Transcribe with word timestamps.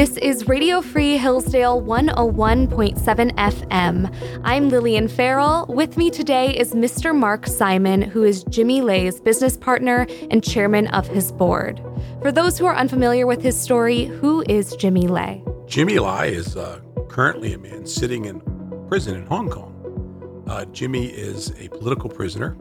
This 0.00 0.16
is 0.16 0.48
Radio 0.48 0.80
Free 0.80 1.18
Hillsdale 1.18 1.82
101.7 1.82 3.34
FM. 3.34 4.40
I'm 4.42 4.70
Lillian 4.70 5.08
Ferrell. 5.08 5.66
With 5.68 5.98
me 5.98 6.10
today 6.10 6.56
is 6.56 6.72
Mr. 6.72 7.14
Mark 7.14 7.46
Simon, 7.46 8.00
who 8.00 8.24
is 8.24 8.42
Jimmy 8.44 8.80
Lai's 8.80 9.20
business 9.20 9.58
partner 9.58 10.06
and 10.30 10.42
chairman 10.42 10.86
of 10.86 11.06
his 11.06 11.30
board. 11.32 11.82
For 12.22 12.32
those 12.32 12.56
who 12.56 12.64
are 12.64 12.74
unfamiliar 12.74 13.26
with 13.26 13.42
his 13.42 13.60
story, 13.60 14.06
who 14.06 14.42
is 14.48 14.74
Jimmy 14.76 15.06
Lai? 15.06 15.44
Jimmy 15.66 15.98
Lai 15.98 16.28
is 16.28 16.56
uh, 16.56 16.80
currently 17.10 17.52
a 17.52 17.58
man 17.58 17.84
sitting 17.84 18.24
in 18.24 18.40
prison 18.88 19.16
in 19.16 19.26
Hong 19.26 19.50
Kong. 19.50 20.46
Uh, 20.48 20.64
Jimmy 20.64 21.08
is 21.08 21.52
a 21.60 21.68
political 21.68 22.08
prisoner, 22.08 22.56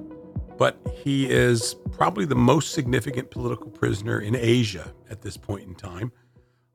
but 0.58 0.78
he 0.94 1.30
is 1.30 1.78
probably 1.94 2.26
the 2.26 2.36
most 2.36 2.74
significant 2.74 3.32
political 3.32 3.72
prisoner 3.72 4.20
in 4.20 4.36
Asia 4.36 4.94
at 5.10 5.22
this 5.22 5.38
point 5.38 5.66
in 5.66 5.74
time. 5.74 6.12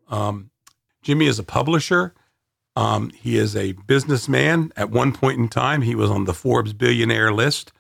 Um, 0.09 0.51
Jimmy 1.05 1.27
is 1.27 1.39
a 1.39 1.45
publisher. 1.45 2.15
Um, 2.75 3.11
he 3.11 3.37
is 3.37 3.55
a 3.55 3.73
businessman. 3.73 4.73
At 4.77 4.91
one 4.91 5.13
point 5.13 5.39
in 5.39 5.49
time, 5.49 5.83
he 5.83 5.95
was 5.95 6.11
on 6.11 6.25
the 6.25 6.35
Forbes 6.35 6.73
billionaire 6.73 7.33
list. 7.33 7.73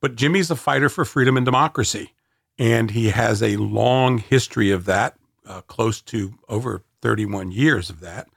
But 0.00 0.16
Jimmy's 0.16 0.50
a 0.50 0.56
fighter 0.56 0.88
for 0.88 1.04
freedom 1.04 1.36
and 1.36 1.46
democracy. 1.46 2.12
And 2.58 2.90
he 2.90 3.10
has 3.10 3.42
a 3.42 3.56
long 3.56 4.18
history 4.18 4.72
of 4.72 4.86
that, 4.86 5.16
uh, 5.46 5.60
close 5.62 6.00
to 6.02 6.34
over 6.48 6.82
31 7.02 7.52
years 7.52 7.88
of 7.88 8.00
that 8.00 8.28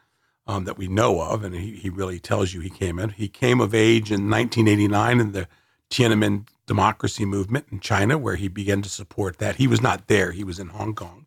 um, 0.47 0.65
that 0.65 0.77
we 0.77 0.87
know 0.87 1.21
of, 1.21 1.43
and 1.43 1.55
he, 1.55 1.71
he 1.71 1.89
really 1.89 2.19
tells 2.19 2.53
you 2.53 2.61
he 2.61 2.69
came 2.69 2.99
in. 2.99 3.09
He 3.09 3.27
came 3.27 3.59
of 3.59 3.73
age 3.73 4.11
in 4.11 4.29
1989 4.29 5.19
in 5.19 5.31
the 5.31 5.47
Tiananmen 5.89 6.47
democracy 6.67 7.25
movement 7.25 7.67
in 7.71 7.79
China, 7.79 8.17
where 8.17 8.35
he 8.35 8.47
began 8.47 8.81
to 8.81 8.89
support 8.89 9.37
that. 9.39 9.55
He 9.55 9.67
was 9.67 9.81
not 9.81 10.07
there; 10.07 10.31
he 10.31 10.43
was 10.43 10.59
in 10.59 10.69
Hong 10.69 10.93
Kong. 10.93 11.25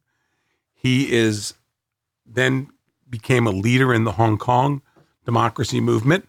He 0.73 1.13
is 1.13 1.55
then 2.25 2.69
became 3.11 3.47
a 3.47 3.51
leader 3.51 3.93
in 3.93 4.05
the 4.05 4.13
Hong 4.13 4.39
Kong 4.39 4.83
democracy 5.25 5.81
movement. 5.81 6.29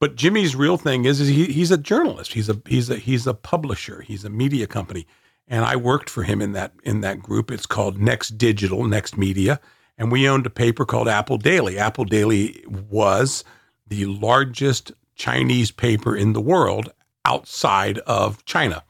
But 0.00 0.16
Jimmy's 0.16 0.56
real 0.56 0.76
thing 0.76 1.04
is, 1.04 1.20
is 1.20 1.28
he, 1.28 1.46
he's 1.46 1.70
a 1.70 1.78
journalist. 1.78 2.32
He's 2.34 2.48
a 2.48 2.60
he's 2.66 2.90
a 2.90 2.96
he's 2.96 3.26
a 3.26 3.34
publisher. 3.34 4.02
He's 4.02 4.24
a 4.24 4.30
media 4.30 4.66
company, 4.66 5.06
and 5.48 5.64
I 5.64 5.76
worked 5.76 6.10
for 6.10 6.24
him 6.24 6.42
in 6.42 6.52
that 6.52 6.72
in 6.82 7.00
that 7.00 7.20
group. 7.20 7.50
It's 7.50 7.66
called 7.66 7.98
Next 7.98 8.36
Digital, 8.36 8.84
Next 8.84 9.16
Media, 9.16 9.60
and 9.96 10.10
we 10.10 10.28
owned 10.28 10.46
a 10.46 10.50
paper 10.50 10.84
called 10.84 11.08
Apple 11.08 11.38
Daily. 11.38 11.78
Apple 11.78 12.04
Daily 12.04 12.64
was 12.66 13.44
the 13.86 14.06
largest 14.06 14.92
Chinese 15.14 15.70
paper 15.70 16.16
in 16.16 16.32
the 16.32 16.40
world 16.40 16.92
outside 17.24 17.98
of 18.00 18.44
China. 18.44 18.82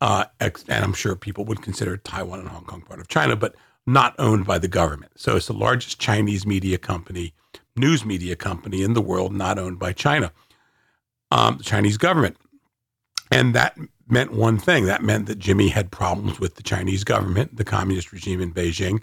Uh, 0.00 0.26
and 0.40 0.84
I'm 0.84 0.92
sure 0.92 1.16
people 1.16 1.44
would 1.46 1.62
consider 1.62 1.96
Taiwan 1.96 2.40
and 2.40 2.48
Hong 2.48 2.64
Kong 2.64 2.82
part 2.82 3.00
of 3.00 3.08
China, 3.08 3.36
but 3.36 3.54
not 3.86 4.14
owned 4.18 4.46
by 4.46 4.58
the 4.58 4.68
government. 4.68 5.12
So 5.16 5.36
it's 5.36 5.46
the 5.46 5.52
largest 5.52 5.98
Chinese 5.98 6.46
media 6.46 6.78
company, 6.78 7.34
news 7.76 8.04
media 8.04 8.36
company 8.36 8.82
in 8.82 8.94
the 8.94 9.02
world, 9.02 9.32
not 9.32 9.58
owned 9.58 9.78
by 9.78 9.92
China, 9.92 10.32
um, 11.30 11.58
the 11.58 11.64
Chinese 11.64 11.98
government. 11.98 12.36
And 13.30 13.54
that 13.54 13.76
meant 14.08 14.32
one 14.32 14.58
thing 14.58 14.86
that 14.86 15.02
meant 15.02 15.26
that 15.26 15.38
Jimmy 15.38 15.68
had 15.68 15.90
problems 15.90 16.38
with 16.38 16.56
the 16.56 16.62
Chinese 16.62 17.04
government, 17.04 17.56
the 17.56 17.64
communist 17.64 18.12
regime 18.12 18.40
in 18.40 18.52
Beijing 18.52 19.00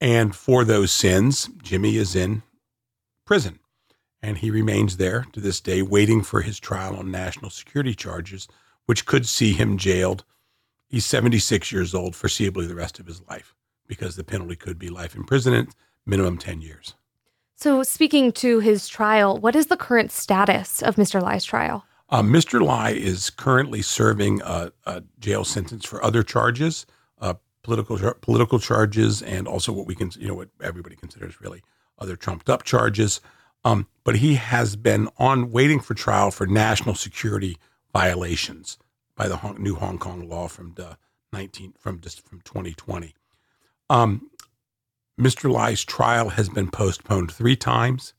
and 0.00 0.34
for 0.34 0.64
those 0.64 0.92
sins, 0.92 1.48
Jimmy 1.62 1.96
is 1.96 2.14
in 2.14 2.42
prison. 3.24 3.58
And 4.22 4.38
he 4.38 4.50
remains 4.50 4.96
there 4.96 5.26
to 5.32 5.40
this 5.40 5.60
day, 5.60 5.82
waiting 5.82 6.22
for 6.22 6.42
his 6.42 6.58
trial 6.58 6.96
on 6.96 7.10
national 7.10 7.50
security 7.50 7.94
charges, 7.94 8.48
which 8.86 9.06
could 9.06 9.26
see 9.26 9.52
him 9.52 9.78
jailed. 9.78 10.24
He's 10.88 11.06
76 11.06 11.72
years 11.72 11.94
old, 11.94 12.14
foreseeably 12.14 12.68
the 12.68 12.74
rest 12.74 12.98
of 12.98 13.06
his 13.06 13.22
life, 13.28 13.54
because 13.86 14.16
the 14.16 14.24
penalty 14.24 14.56
could 14.56 14.78
be 14.78 14.88
life 14.88 15.14
imprisonment, 15.14 15.74
minimum 16.06 16.38
10 16.38 16.60
years. 16.60 16.94
So, 17.56 17.82
speaking 17.82 18.32
to 18.32 18.58
his 18.58 18.88
trial, 18.88 19.38
what 19.38 19.54
is 19.54 19.68
the 19.68 19.76
current 19.76 20.10
status 20.10 20.82
of 20.82 20.96
Mr. 20.96 21.22
Lai's 21.22 21.44
trial? 21.44 21.84
Uh, 22.10 22.22
Mr. 22.22 22.60
Lai 22.60 22.90
is 22.90 23.30
currently 23.30 23.80
serving 23.80 24.42
a, 24.42 24.72
a, 24.86 25.02
jail 25.20 25.44
sentence 25.44 25.84
for 25.84 26.04
other 26.04 26.22
charges, 26.22 26.84
uh, 27.20 27.34
political 27.62 27.98
political 28.20 28.58
charges 28.58 29.22
and 29.22 29.48
also 29.48 29.72
what 29.72 29.86
we 29.86 29.94
can 29.94 30.10
you 30.18 30.28
know 30.28 30.34
what 30.34 30.50
everybody 30.60 30.94
considers 30.94 31.40
really 31.40 31.62
other 31.98 32.14
trumped 32.14 32.50
up 32.50 32.62
charges. 32.62 33.20
Um, 33.64 33.86
but 34.04 34.16
he 34.16 34.34
has 34.34 34.76
been 34.76 35.08
on 35.18 35.50
waiting 35.50 35.80
for 35.80 35.94
trial 35.94 36.30
for 36.30 36.46
national 36.46 36.94
security 36.94 37.56
violations 37.92 38.78
by 39.16 39.28
the 39.28 39.38
Hong, 39.38 39.62
new 39.62 39.76
Hong 39.76 39.98
Kong 39.98 40.28
law 40.28 40.48
from 40.48 40.74
the 40.74 40.98
19 41.32 41.74
from 41.78 42.00
just 42.00 42.20
from 42.20 42.40
2020. 42.42 43.14
Um, 43.90 44.30
Mr. 45.20 45.50
Lai's 45.50 45.84
trial 45.84 46.30
has 46.30 46.48
been 46.48 46.70
postponed 46.70 47.30
three 47.30 47.56
times. 47.56 48.14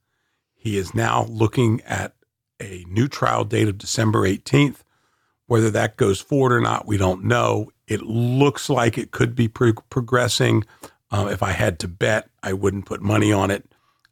He 0.53 0.77
is 0.77 0.95
now 0.95 1.25
looking 1.25 1.81
at 1.81 2.15
a 2.61 2.85
new 2.87 3.07
trial 3.07 3.43
date 3.43 3.67
of 3.67 3.77
December 3.77 4.21
18th. 4.21 4.77
Whether 5.47 5.69
that 5.71 5.97
goes 5.97 6.19
forward 6.19 6.53
or 6.53 6.61
not, 6.61 6.87
we 6.87 6.97
don't 6.97 7.23
know. 7.23 7.71
It 7.87 8.01
looks 8.01 8.69
like 8.69 8.97
it 8.97 9.11
could 9.11 9.35
be 9.35 9.47
pro- 9.47 9.73
progressing. 9.73 10.63
Uh, 11.11 11.29
if 11.31 11.43
I 11.43 11.51
had 11.51 11.77
to 11.79 11.87
bet, 11.87 12.29
I 12.41 12.53
wouldn't 12.53 12.85
put 12.85 13.01
money 13.01 13.31
on 13.31 13.51
it. 13.51 13.65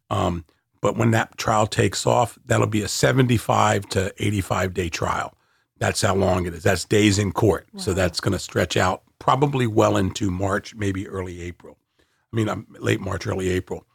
Um, 0.09 0.45
but 0.79 0.95
when 0.95 1.11
that 1.11 1.37
trial 1.37 1.65
takes 1.65 2.05
off, 2.05 2.37
that'll 2.45 2.67
be 2.67 2.83
a 2.83 2.87
75 2.87 3.87
to 3.89 4.13
85 4.19 4.73
day 4.73 4.89
trial. 4.89 5.35
That's 5.83 6.01
how 6.01 6.15
long 6.15 6.45
it 6.45 6.53
is. 6.53 6.63
That's 6.63 6.85
days 6.85 7.19
in 7.19 7.33
court. 7.33 7.67
Wow. 7.73 7.81
So 7.81 7.93
that's 7.93 8.21
going 8.21 8.31
to 8.31 8.39
stretch 8.39 8.77
out 8.77 9.03
probably 9.19 9.67
well 9.67 9.97
into 9.97 10.31
March, 10.31 10.73
maybe 10.75 11.09
early 11.09 11.41
April. 11.41 11.77
I 11.99 12.35
mean, 12.37 12.47
um, 12.47 12.67
late 12.79 13.01
March, 13.01 13.27
early 13.27 13.49
April. 13.49 13.85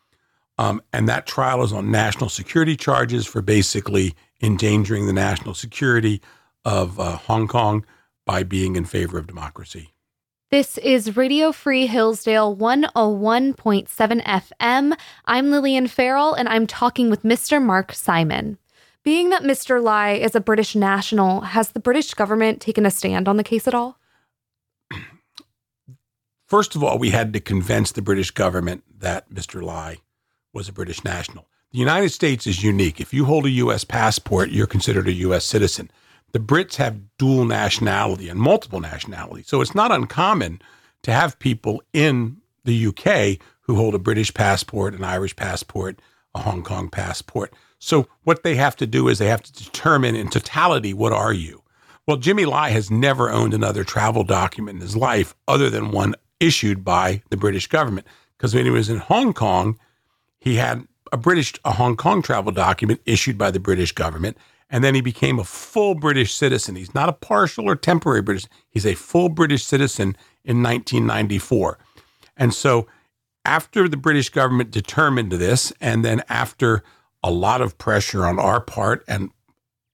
Um, 0.58 0.82
and 0.92 1.08
that 1.08 1.26
trial 1.26 1.64
is 1.64 1.72
on 1.72 1.90
national 1.90 2.28
security 2.28 2.76
charges 2.76 3.26
for 3.26 3.40
basically 3.40 4.14
endangering 4.42 5.06
the 5.06 5.14
national 5.14 5.54
security 5.54 6.20
of 6.62 7.00
uh, 7.00 7.16
Hong 7.16 7.48
Kong 7.48 7.86
by 8.26 8.42
being 8.42 8.76
in 8.76 8.84
favor 8.84 9.16
of 9.16 9.26
democracy. 9.26 9.94
This 10.50 10.76
is 10.76 11.16
Radio 11.16 11.52
Free 11.52 11.86
Hillsdale 11.86 12.54
101.7 12.54 14.24
FM. 14.24 14.92
I'm 15.24 15.50
Lillian 15.50 15.86
Ferrell, 15.86 16.34
and 16.34 16.50
I'm 16.50 16.66
talking 16.66 17.08
with 17.08 17.22
Mr. 17.22 17.62
Mark 17.62 17.94
Simon. 17.94 18.58
Being 19.08 19.30
that 19.30 19.42
Mr. 19.42 19.82
Lai 19.82 20.16
is 20.16 20.34
a 20.34 20.40
British 20.40 20.76
national, 20.76 21.40
has 21.40 21.70
the 21.70 21.80
British 21.80 22.12
government 22.12 22.60
taken 22.60 22.84
a 22.84 22.90
stand 22.90 23.26
on 23.26 23.38
the 23.38 23.42
case 23.42 23.66
at 23.66 23.72
all? 23.74 23.98
First 26.46 26.76
of 26.76 26.84
all, 26.84 26.98
we 26.98 27.08
had 27.08 27.32
to 27.32 27.40
convince 27.40 27.90
the 27.90 28.02
British 28.02 28.30
government 28.32 28.84
that 28.98 29.30
Mr. 29.30 29.62
Lai 29.62 30.02
was 30.52 30.68
a 30.68 30.74
British 30.74 31.04
national. 31.04 31.46
The 31.72 31.78
United 31.78 32.10
States 32.10 32.46
is 32.46 32.62
unique. 32.62 33.00
If 33.00 33.14
you 33.14 33.24
hold 33.24 33.46
a 33.46 33.50
U.S. 33.64 33.82
passport, 33.82 34.50
you're 34.50 34.66
considered 34.66 35.08
a 35.08 35.12
U.S. 35.12 35.46
citizen 35.46 35.90
the 36.32 36.38
Brits 36.38 36.74
have 36.74 37.00
dual 37.16 37.46
nationality 37.46 38.28
and 38.28 38.38
multiple 38.38 38.80
nationality. 38.80 39.42
So 39.42 39.62
it's 39.62 39.74
not 39.74 39.90
uncommon 39.90 40.60
to 41.00 41.12
have 41.12 41.38
people 41.38 41.82
in 41.94 42.42
the 42.66 42.88
UK 42.88 43.42
who 43.62 43.76
hold 43.76 43.94
a 43.94 43.98
British 43.98 44.34
passport, 44.34 44.92
an 44.92 45.02
Irish 45.02 45.34
passport, 45.34 45.98
a 46.34 46.40
Hong 46.40 46.62
Kong 46.62 46.90
passport. 46.90 47.54
So 47.78 48.08
what 48.24 48.42
they 48.42 48.56
have 48.56 48.76
to 48.76 48.86
do 48.86 49.08
is 49.08 49.18
they 49.18 49.28
have 49.28 49.42
to 49.42 49.52
determine 49.52 50.14
in 50.14 50.28
totality 50.28 50.92
what 50.92 51.12
are 51.12 51.32
you? 51.32 51.62
Well, 52.06 52.16
Jimmy 52.16 52.44
Lai 52.44 52.70
has 52.70 52.90
never 52.90 53.30
owned 53.30 53.54
another 53.54 53.84
travel 53.84 54.24
document 54.24 54.76
in 54.76 54.82
his 54.82 54.96
life 54.96 55.34
other 55.46 55.68
than 55.70 55.90
one 55.90 56.14
issued 56.40 56.84
by 56.84 57.22
the 57.30 57.36
British 57.36 57.66
government. 57.66 58.06
Because 58.36 58.54
when 58.54 58.64
he 58.64 58.70
was 58.70 58.88
in 58.88 58.98
Hong 58.98 59.32
Kong, 59.32 59.78
he 60.38 60.56
had 60.56 60.86
a 61.12 61.16
British, 61.16 61.54
a 61.64 61.72
Hong 61.72 61.96
Kong 61.96 62.22
travel 62.22 62.52
document 62.52 63.00
issued 63.04 63.36
by 63.36 63.50
the 63.50 63.60
British 63.60 63.92
government 63.92 64.36
and 64.70 64.84
then 64.84 64.94
he 64.94 65.00
became 65.00 65.38
a 65.38 65.44
full 65.44 65.94
British 65.94 66.34
citizen. 66.34 66.76
He's 66.76 66.94
not 66.94 67.08
a 67.08 67.14
partial 67.14 67.68
or 67.68 67.76
temporary 67.76 68.22
British, 68.22 68.46
he's 68.70 68.86
a 68.86 68.94
full 68.94 69.28
British 69.28 69.64
citizen 69.64 70.16
in 70.44 70.62
1994. 70.62 71.78
And 72.36 72.52
so, 72.52 72.86
after 73.44 73.88
the 73.88 73.96
British 73.96 74.28
government 74.28 74.70
determined 74.70 75.32
this, 75.32 75.72
and 75.80 76.04
then 76.04 76.22
after 76.28 76.82
a 77.22 77.30
lot 77.30 77.60
of 77.60 77.78
pressure 77.78 78.24
on 78.24 78.38
our 78.38 78.60
part 78.60 79.04
and 79.08 79.30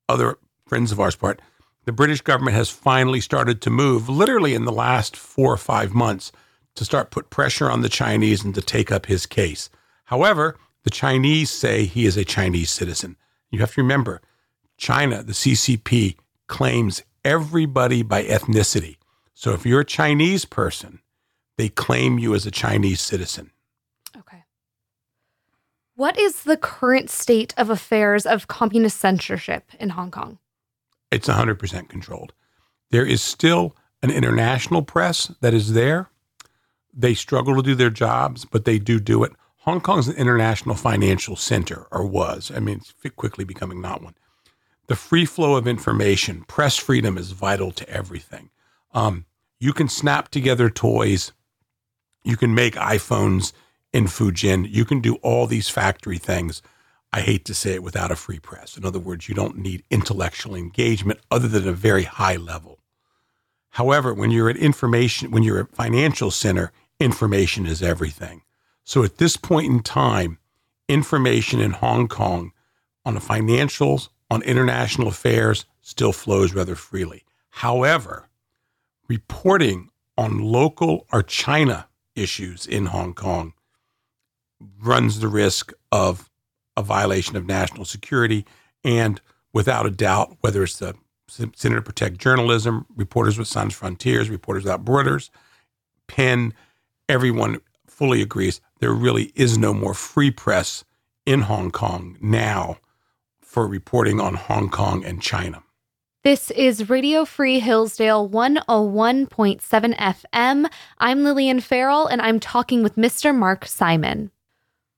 other 0.07 0.37
friends 0.67 0.91
of 0.91 0.99
ours' 0.99 1.15
part, 1.15 1.41
the 1.85 1.91
British 1.91 2.21
government 2.21 2.55
has 2.55 2.69
finally 2.69 3.21
started 3.21 3.61
to 3.61 3.69
move, 3.69 4.09
literally 4.09 4.53
in 4.53 4.65
the 4.65 4.71
last 4.71 5.15
four 5.15 5.53
or 5.53 5.57
five 5.57 5.93
months, 5.93 6.31
to 6.75 6.85
start 6.85 7.11
put 7.11 7.29
pressure 7.29 7.69
on 7.69 7.81
the 7.81 7.89
Chinese 7.89 8.43
and 8.43 8.53
to 8.55 8.61
take 8.61 8.91
up 8.91 9.05
his 9.05 9.25
case. 9.25 9.69
However, 10.05 10.57
the 10.83 10.89
Chinese 10.89 11.49
say 11.49 11.85
he 11.85 12.05
is 12.05 12.17
a 12.17 12.25
Chinese 12.25 12.71
citizen. 12.71 13.17
You 13.49 13.59
have 13.59 13.73
to 13.73 13.81
remember, 13.81 14.21
China, 14.77 15.23
the 15.23 15.33
CCP, 15.33 16.17
claims 16.47 17.03
everybody 17.23 18.03
by 18.03 18.23
ethnicity. 18.23 18.97
So 19.33 19.51
if 19.53 19.65
you're 19.65 19.81
a 19.81 19.85
Chinese 19.85 20.45
person, 20.45 20.99
they 21.57 21.69
claim 21.69 22.19
you 22.19 22.35
as 22.35 22.45
a 22.45 22.51
Chinese 22.51 23.01
citizen. 23.01 23.51
What 25.97 26.19
is 26.19 26.43
the 26.43 26.57
current 26.57 27.09
state 27.09 27.53
of 27.55 27.69
affairs 27.69 28.25
of 28.25 28.49
communist 28.49 28.97
censorship 28.97 29.71
in 29.79 29.91
Hong 29.91 30.11
Kong? 30.11 30.39
It's 31.09 31.29
100% 31.29 31.87
controlled. 31.87 32.33
There 32.91 33.05
is 33.05 33.21
still 33.21 33.77
an 34.03 34.11
international 34.11 34.81
press 34.81 35.31
that 35.39 35.53
is 35.53 35.71
there. 35.71 36.09
They 36.93 37.13
struggle 37.13 37.55
to 37.55 37.61
do 37.61 37.75
their 37.75 37.89
jobs, 37.89 38.43
but 38.43 38.65
they 38.65 38.77
do 38.77 38.99
do 38.99 39.23
it. 39.23 39.31
Hong 39.59 39.79
Kong 39.79 39.99
is 39.99 40.09
an 40.09 40.17
international 40.17 40.75
financial 40.75 41.37
center, 41.37 41.87
or 41.91 42.05
was. 42.05 42.51
I 42.53 42.59
mean, 42.59 42.81
it's 42.81 43.15
quickly 43.15 43.45
becoming 43.45 43.79
not 43.79 44.01
one. 44.01 44.15
The 44.87 44.97
free 44.97 45.25
flow 45.25 45.55
of 45.55 45.65
information, 45.65 46.43
press 46.43 46.75
freedom 46.75 47.17
is 47.17 47.31
vital 47.31 47.71
to 47.71 47.89
everything. 47.89 48.49
Um, 48.93 49.25
you 49.59 49.71
can 49.71 49.87
snap 49.87 50.27
together 50.27 50.69
toys. 50.69 51.31
You 52.25 52.35
can 52.35 52.53
make 52.53 52.75
iPhones 52.75 53.53
in 53.95 54.07
Fujian. 54.07 54.69
You 54.69 54.83
can 54.83 54.99
do 54.99 55.15
all 55.15 55.47
these 55.47 55.69
factory 55.69 56.17
things. 56.17 56.61
I 57.13 57.21
hate 57.21 57.45
to 57.45 57.53
say 57.53 57.75
it 57.75 57.83
without 57.83 58.11
a 58.11 58.17
free 58.17 58.39
press. 58.39 58.75
In 58.75 58.83
other 58.83 58.99
words, 58.99 59.29
you 59.29 59.33
don't 59.33 59.57
need 59.57 59.85
intellectual 59.89 60.53
engagement 60.53 61.21
other 61.31 61.47
than 61.47 61.65
a 61.65 61.71
very 61.71 62.03
high 62.03 62.35
level. 62.35 62.79
However, 63.69 64.13
when 64.13 64.31
you're 64.31 64.49
at 64.49 64.57
information, 64.57 65.31
when 65.31 65.43
you're 65.43 65.61
a 65.61 65.67
financial 65.67 66.29
center, 66.29 66.73
information 66.99 67.65
is 67.65 67.81
everything. 67.81 68.41
So 68.83 69.01
at 69.01 69.17
this 69.17 69.37
point 69.37 69.71
in 69.71 69.81
time, 69.81 70.39
information 70.89 71.61
in 71.61 71.71
Hong 71.71 72.09
Kong 72.09 72.51
on 73.05 73.13
the 73.13 73.21
financials, 73.21 74.09
on 74.29 74.41
international 74.41 75.07
affairs, 75.07 75.65
still 75.81 76.11
flows 76.11 76.53
rather 76.53 76.75
freely. 76.75 77.23
However, 77.49 78.27
reporting 79.07 79.89
on 80.17 80.39
local 80.39 81.07
or 81.13 81.23
China 81.23 81.87
issues 82.13 82.67
in 82.67 82.87
Hong 82.87 83.13
Kong 83.13 83.53
runs 84.81 85.19
the 85.19 85.27
risk 85.27 85.71
of 85.91 86.29
a 86.77 86.83
violation 86.83 87.35
of 87.35 87.45
national 87.45 87.85
security 87.85 88.45
and 88.83 89.21
without 89.53 89.85
a 89.85 89.91
doubt, 89.91 90.37
whether 90.41 90.63
it's 90.63 90.77
the 90.77 90.95
Center 91.27 91.77
to 91.77 91.81
Protect 91.81 92.17
Journalism, 92.17 92.85
Reporters 92.95 93.37
with 93.37 93.47
Frontiers, 93.73 94.29
Reporters 94.29 94.63
Without 94.63 94.85
Borders, 94.85 95.31
PEN, 96.07 96.53
everyone 97.09 97.59
fully 97.87 98.21
agrees 98.21 98.61
there 98.79 98.93
really 98.93 99.31
is 99.35 99.57
no 99.57 99.73
more 99.73 99.93
free 99.93 100.29
press 100.29 100.83
in 101.25 101.41
Hong 101.41 101.71
Kong 101.71 102.17
now 102.21 102.77
for 103.41 103.67
reporting 103.67 104.19
on 104.19 104.35
Hong 104.35 104.69
Kong 104.69 105.03
and 105.03 105.21
China. 105.21 105.63
This 106.23 106.51
is 106.51 106.89
Radio 106.89 107.23
Free 107.23 107.59
Hillsdale 107.59 108.27
101.7 108.29 109.95
FM. 109.95 110.69
I'm 110.97 111.23
Lillian 111.23 111.61
Ferrell, 111.61 112.07
and 112.07 112.21
I'm 112.21 112.39
talking 112.39 112.83
with 112.83 112.95
Mr. 112.95 113.35
Mark 113.35 113.65
Simon. 113.65 114.31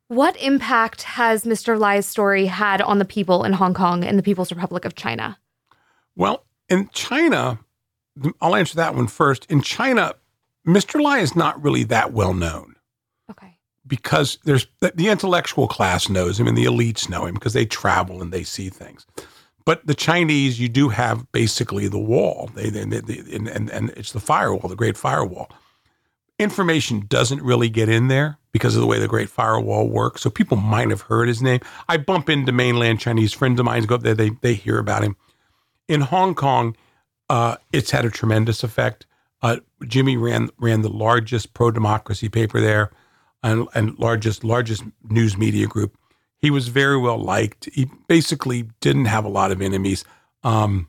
What 0.07 0.38
impact 0.38 1.04
has 1.04 1.44
Mr. 1.44 1.77
Lai's 1.77 2.06
story 2.06 2.45
had 2.45 2.81
on 2.81 2.98
the 2.98 3.06
people 3.06 3.44
in 3.44 3.54
Hong 3.54 3.74
Kong 3.74 4.06
and 4.06 4.18
the 4.18 4.24
People's 4.24 4.51
Republic 4.51 4.86
of 4.86 4.95
China? 4.95 5.38
Well, 6.15 6.45
in 6.69 6.89
China, 6.94 7.59
I'll 8.39 8.56
answer 8.56 8.75
that 8.77 8.95
one 8.95 9.07
first. 9.07 9.45
In 9.50 9.62
China, 9.62 10.13
Mr. 10.65 11.01
Lai 11.01 11.19
is 11.19 11.36
not 11.36 11.62
really 11.62 11.83
that 11.86 12.13
well 12.13 12.33
known. 12.33 12.75
Okay. 13.30 13.57
Because 13.86 14.38
there's 14.45 14.68
the 14.80 15.09
intellectual 15.09 15.68
class 15.68 16.07
knows 16.07 16.39
him 16.39 16.48
and 16.48 16.57
the 16.57 16.65
elites 16.65 17.10
know 17.10 17.25
him 17.25 17.33
because 17.33 17.53
they 17.53 17.65
travel 17.65 18.21
and 18.21 18.31
they 18.31 18.44
see 18.44 18.69
things. 18.69 19.06
But 19.65 19.86
the 19.86 19.95
Chinese, 19.95 20.57
you 20.57 20.69
do 20.69 20.88
have 20.88 21.30
basically 21.33 21.89
the 21.89 22.00
wall. 22.00 22.50
They, 22.56 22.69
they, 22.69 22.86
they 22.86 23.36
and, 23.36 23.50
and, 23.50 23.69
and 23.69 23.89
it's 23.92 24.13
the 24.13 24.21
firewall, 24.21 24.69
the 24.69 24.77
Great 24.77 24.95
Firewall 24.95 25.51
information 26.39 27.06
doesn't 27.07 27.42
really 27.42 27.69
get 27.69 27.89
in 27.89 28.07
there 28.07 28.38
because 28.51 28.75
of 28.75 28.81
the 28.81 28.88
way 28.88 29.00
the 29.00 29.07
Great 29.07 29.30
Firewall 29.30 29.89
works. 29.89 30.22
So 30.22 30.30
people 30.30 30.57
might 30.57 30.89
have 30.89 31.01
heard 31.01 31.28
his 31.28 31.42
name. 31.42 31.60
I 31.88 31.98
bump 31.98 32.30
into 32.30 32.51
mainland 32.51 33.00
Chinese 33.00 33.34
friends 33.34 33.60
of 33.60 33.66
mine 33.66 33.84
go 33.84 33.95
up 33.95 34.04
there, 34.04 34.13
they, 34.13 34.31
they 34.42 34.54
hear 34.54 34.80
about 34.80 35.04
him. 35.04 35.16
In 35.88 36.01
Hong 36.01 36.36
Kong, 36.36 36.75
uh, 37.30 37.57
it's 37.72 37.92
had 37.92 38.06
a 38.06 38.10
tremendous 38.10 38.63
effect. 38.63 39.06
Uh, 39.42 39.57
Jimmy 39.86 40.18
ran 40.18 40.50
ran 40.57 40.81
the 40.81 40.89
largest 40.89 41.54
pro 41.54 41.72
democracy 41.72 42.30
paper 42.30 42.60
there, 42.60 42.92
and, 43.44 43.68
and 43.75 43.98
largest 44.00 44.44
largest 44.44 44.84
news 45.10 45.38
media 45.38 45.68
group. 45.68 45.95
He 46.39 46.50
was 46.50 46.68
very 46.68 46.98
well 46.98 47.18
liked. 47.18 47.69
He 47.72 47.89
basically 48.07 48.69
didn't 48.80 49.06
have 49.06 49.25
a 49.25 49.30
lot 49.30 49.51
of 49.51 49.62
enemies. 49.62 50.04
Um, 50.44 50.88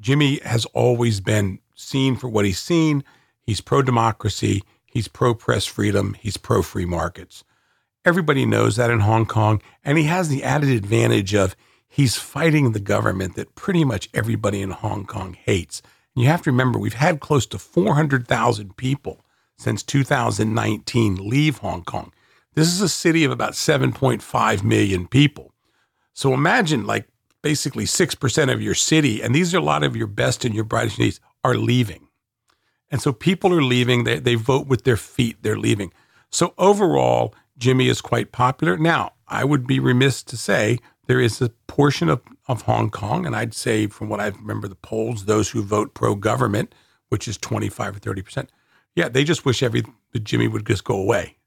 Jimmy 0.00 0.40
has 0.44 0.64
always 0.66 1.20
been 1.20 1.58
seen 1.74 2.16
for 2.16 2.28
what 2.28 2.44
he's 2.44 2.58
seen. 2.58 3.04
He's 3.52 3.60
pro 3.60 3.82
democracy. 3.82 4.62
He's 4.86 5.08
pro 5.08 5.34
press 5.34 5.66
freedom. 5.66 6.16
He's 6.18 6.38
pro 6.38 6.62
free 6.62 6.86
markets. 6.86 7.44
Everybody 8.02 8.46
knows 8.46 8.76
that 8.76 8.90
in 8.90 9.00
Hong 9.00 9.26
Kong. 9.26 9.60
And 9.84 9.98
he 9.98 10.04
has 10.04 10.30
the 10.30 10.42
added 10.42 10.70
advantage 10.70 11.34
of 11.34 11.54
he's 11.86 12.16
fighting 12.16 12.72
the 12.72 12.80
government 12.80 13.36
that 13.36 13.54
pretty 13.54 13.84
much 13.84 14.08
everybody 14.14 14.62
in 14.62 14.70
Hong 14.70 15.04
Kong 15.04 15.34
hates. 15.34 15.82
And 16.16 16.22
you 16.22 16.30
have 16.30 16.40
to 16.44 16.50
remember, 16.50 16.78
we've 16.78 16.94
had 16.94 17.20
close 17.20 17.44
to 17.48 17.58
400,000 17.58 18.74
people 18.78 19.20
since 19.58 19.82
2019 19.82 21.28
leave 21.28 21.58
Hong 21.58 21.84
Kong. 21.84 22.10
This 22.54 22.68
is 22.68 22.80
a 22.80 22.88
city 22.88 23.22
of 23.22 23.30
about 23.30 23.52
7.5 23.52 24.64
million 24.64 25.06
people. 25.06 25.52
So 26.14 26.32
imagine 26.32 26.86
like 26.86 27.06
basically 27.42 27.84
6% 27.84 28.50
of 28.50 28.62
your 28.62 28.74
city, 28.74 29.20
and 29.20 29.34
these 29.34 29.54
are 29.54 29.58
a 29.58 29.62
lot 29.62 29.82
of 29.82 29.94
your 29.94 30.06
best 30.06 30.46
and 30.46 30.54
your 30.54 30.64
brightest 30.64 30.98
needs, 30.98 31.20
are 31.44 31.54
leaving. 31.54 32.08
And 32.92 33.00
so 33.00 33.12
people 33.12 33.52
are 33.54 33.62
leaving. 33.62 34.04
They, 34.04 34.18
they 34.18 34.34
vote 34.34 34.66
with 34.66 34.84
their 34.84 34.98
feet. 34.98 35.38
They're 35.40 35.58
leaving. 35.58 35.92
So 36.30 36.52
overall, 36.58 37.34
Jimmy 37.56 37.88
is 37.88 38.02
quite 38.02 38.32
popular. 38.32 38.76
Now, 38.76 39.14
I 39.26 39.44
would 39.44 39.66
be 39.66 39.80
remiss 39.80 40.22
to 40.24 40.36
say 40.36 40.78
there 41.06 41.18
is 41.18 41.40
a 41.40 41.48
portion 41.66 42.10
of, 42.10 42.20
of 42.48 42.62
Hong 42.62 42.90
Kong, 42.90 43.24
and 43.24 43.34
I'd 43.34 43.54
say 43.54 43.86
from 43.86 44.10
what 44.10 44.20
I 44.20 44.26
remember 44.28 44.68
the 44.68 44.74
polls, 44.74 45.24
those 45.24 45.50
who 45.50 45.62
vote 45.62 45.94
pro 45.94 46.14
government, 46.14 46.74
which 47.08 47.26
is 47.26 47.38
25 47.38 47.96
or 47.96 48.00
30%, 48.00 48.48
yeah, 48.94 49.08
they 49.08 49.24
just 49.24 49.46
wish 49.46 49.62
every 49.62 49.84
Jimmy 50.22 50.46
would 50.46 50.66
just 50.66 50.84
go 50.84 50.96
away 50.96 51.38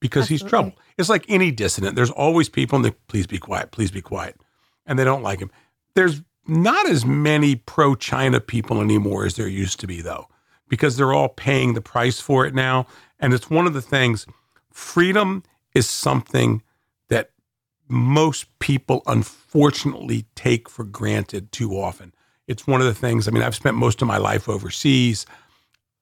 because 0.00 0.22
Absolutely. 0.22 0.44
he's 0.44 0.50
trouble. 0.50 0.72
It's 0.96 1.08
like 1.10 1.26
any 1.28 1.50
dissident. 1.50 1.94
There's 1.94 2.10
always 2.10 2.48
people 2.48 2.76
and 2.76 2.84
they 2.84 2.92
please 3.06 3.26
be 3.26 3.38
quiet, 3.38 3.70
please 3.70 3.90
be 3.90 4.00
quiet. 4.00 4.40
And 4.86 4.98
they 4.98 5.04
don't 5.04 5.22
like 5.22 5.40
him. 5.40 5.50
There's 5.94 6.22
not 6.46 6.88
as 6.88 7.04
many 7.04 7.54
pro 7.54 7.94
China 7.94 8.40
people 8.40 8.80
anymore 8.80 9.26
as 9.26 9.34
there 9.34 9.48
used 9.48 9.78
to 9.80 9.86
be, 9.86 10.00
though 10.00 10.28
because 10.68 10.96
they're 10.96 11.12
all 11.12 11.28
paying 11.28 11.74
the 11.74 11.80
price 11.80 12.20
for 12.20 12.46
it 12.46 12.54
now. 12.54 12.86
And 13.18 13.32
it's 13.32 13.50
one 13.50 13.66
of 13.66 13.74
the 13.74 13.82
things, 13.82 14.26
freedom 14.70 15.42
is 15.74 15.88
something 15.88 16.62
that 17.08 17.30
most 17.88 18.58
people 18.58 19.02
unfortunately 19.06 20.26
take 20.34 20.68
for 20.68 20.84
granted 20.84 21.52
too 21.52 21.72
often. 21.72 22.12
It's 22.46 22.66
one 22.66 22.80
of 22.80 22.86
the 22.86 22.94
things, 22.94 23.26
I 23.26 23.30
mean, 23.30 23.42
I've 23.42 23.54
spent 23.54 23.76
most 23.76 24.02
of 24.02 24.08
my 24.08 24.18
life 24.18 24.48
overseas. 24.48 25.26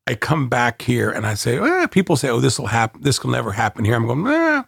I 0.06 0.14
come 0.14 0.48
back 0.48 0.82
here 0.82 1.10
and 1.10 1.26
I 1.26 1.34
say, 1.34 1.58
eh, 1.58 1.86
people 1.86 2.16
say, 2.16 2.28
oh, 2.28 2.40
this 2.40 2.58
will 2.58 2.66
happen. 2.66 3.02
This 3.02 3.22
will 3.22 3.30
never 3.30 3.52
happen 3.52 3.84
here. 3.84 3.94
I'm 3.94 4.06
going, 4.06 4.26
eh, 4.26 4.62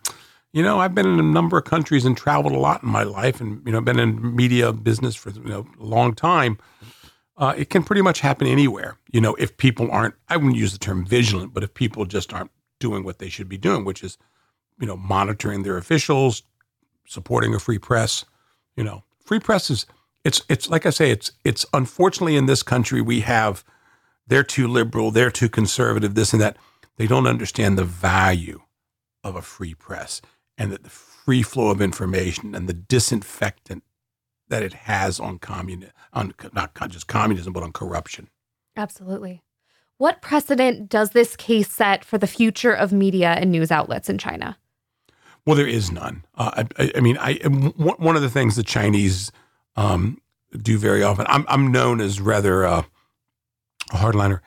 you 0.53 0.63
know, 0.63 0.81
I've 0.81 0.95
been 0.95 1.07
in 1.07 1.21
a 1.21 1.23
number 1.23 1.59
of 1.59 1.65
countries 1.65 2.07
and 2.07 2.17
traveled 2.17 2.55
a 2.55 2.59
lot 2.59 2.83
in 2.83 2.89
my 2.89 3.03
life 3.03 3.43
and, 3.43 3.61
you 3.67 3.73
know, 3.73 3.83
been 3.83 3.99
in 3.99 4.35
media 4.35 4.73
business 4.73 5.15
for, 5.15 5.31
you 5.31 5.45
know, 5.45 5.67
a 5.79 5.85
long 5.85 6.15
time 6.15 6.59
uh, 7.37 7.55
it 7.57 7.71
can 7.71 7.83
pretty 7.83 8.03
much 8.03 8.21
happen 8.21 8.47
anywhere. 8.47 8.99
You 9.13 9.21
know, 9.21 9.35
if 9.35 9.57
people 9.57 9.91
aren't, 9.91 10.15
I 10.29 10.37
wouldn't 10.37 10.57
use 10.57 10.73
the 10.73 10.79
term 10.79 11.05
vigilant, 11.05 11.53
but 11.53 11.63
if 11.63 11.75
people 11.75 12.05
just 12.07 12.33
aren't 12.33 12.51
doing 12.81 13.05
what 13.05 13.19
they 13.19 13.29
should 13.29 13.49
be 13.49 13.59
doing, 13.59 13.85
which 13.85 14.03
is, 14.03 14.19
you 14.81 14.87
know, 14.87 14.97
monitoring 14.97 15.63
their 15.63 15.77
officials, 15.77 16.43
supporting 17.07 17.55
a 17.55 17.59
free 17.59 17.79
press, 17.79 18.25
you 18.77 18.85
know, 18.85 19.05
free 19.25 19.41
press 19.41 19.71
is, 19.71 19.87
it's, 20.25 20.43
it's 20.49 20.69
like 20.69 20.87
I 20.87 20.91
say, 20.91 21.11
it's, 21.11 21.33
it's 21.45 21.65
unfortunately 21.73 22.37
in 22.37 22.47
this 22.47 22.63
country, 22.63 23.01
we 23.01 23.21
have, 23.21 23.65
they're 24.27 24.43
too 24.43 24.67
liberal, 24.67 25.11
they're 25.11 25.31
too 25.31 25.49
conservative, 25.49 26.15
this 26.15 26.33
and 26.33 26.43
that. 26.43 26.57
They 26.97 27.07
don't 27.07 27.27
understand 27.27 27.77
the 27.77 27.85
value 27.85 28.63
of 29.23 29.37
a 29.37 29.43
free 29.43 29.75
press 29.75 30.23
and 30.57 30.73
that 30.73 30.83
the 30.83 30.91
free 30.91 31.43
flow 31.43 31.71
of 31.71 31.83
information 31.83 32.55
and 32.55 32.69
the 32.69 32.73
disinfectant 32.73 33.83
that 34.49 34.63
it 34.63 34.73
has 34.73 35.19
on 35.21 35.39
communism, 35.39 35.93
on 36.13 36.35
not 36.53 36.73
just 36.89 37.07
communism, 37.07 37.53
but 37.53 37.63
on 37.63 37.73
corruption. 37.73 38.29
Absolutely. 38.77 39.43
What 39.99 40.21
precedent 40.21 40.89
does 40.89 41.11
this 41.11 41.37
case 41.37 41.71
set 41.71 42.05
for 42.05 42.19
the 42.19 42.27
future 42.27 42.73
of 42.73 42.93
media 42.93 43.31
and 43.31 43.51
news 43.51 43.71
outlets 43.71 44.09
in 44.09 44.19
China? 44.19 44.59
Well, 45.47 45.57
there 45.57 45.67
is 45.67 45.91
none. 45.91 46.25
Uh, 46.35 46.65
I, 46.79 46.93
I, 46.97 47.01
mean, 47.01 47.17
I 47.19 47.35
one 47.37 48.17
of 48.17 48.23
the 48.23 48.29
things 48.29 48.57
the 48.57 48.63
Chinese 48.63 49.31
um, 49.77 50.21
do 50.53 50.77
very 50.77 51.03
often. 51.03 51.25
I'm, 51.29 51.45
I'm 51.49 51.71
known 51.71 52.01
as 52.01 52.21
rather 52.21 52.67
uh, 52.67 52.83
a 53.93 53.97
hardliner. 53.97 54.41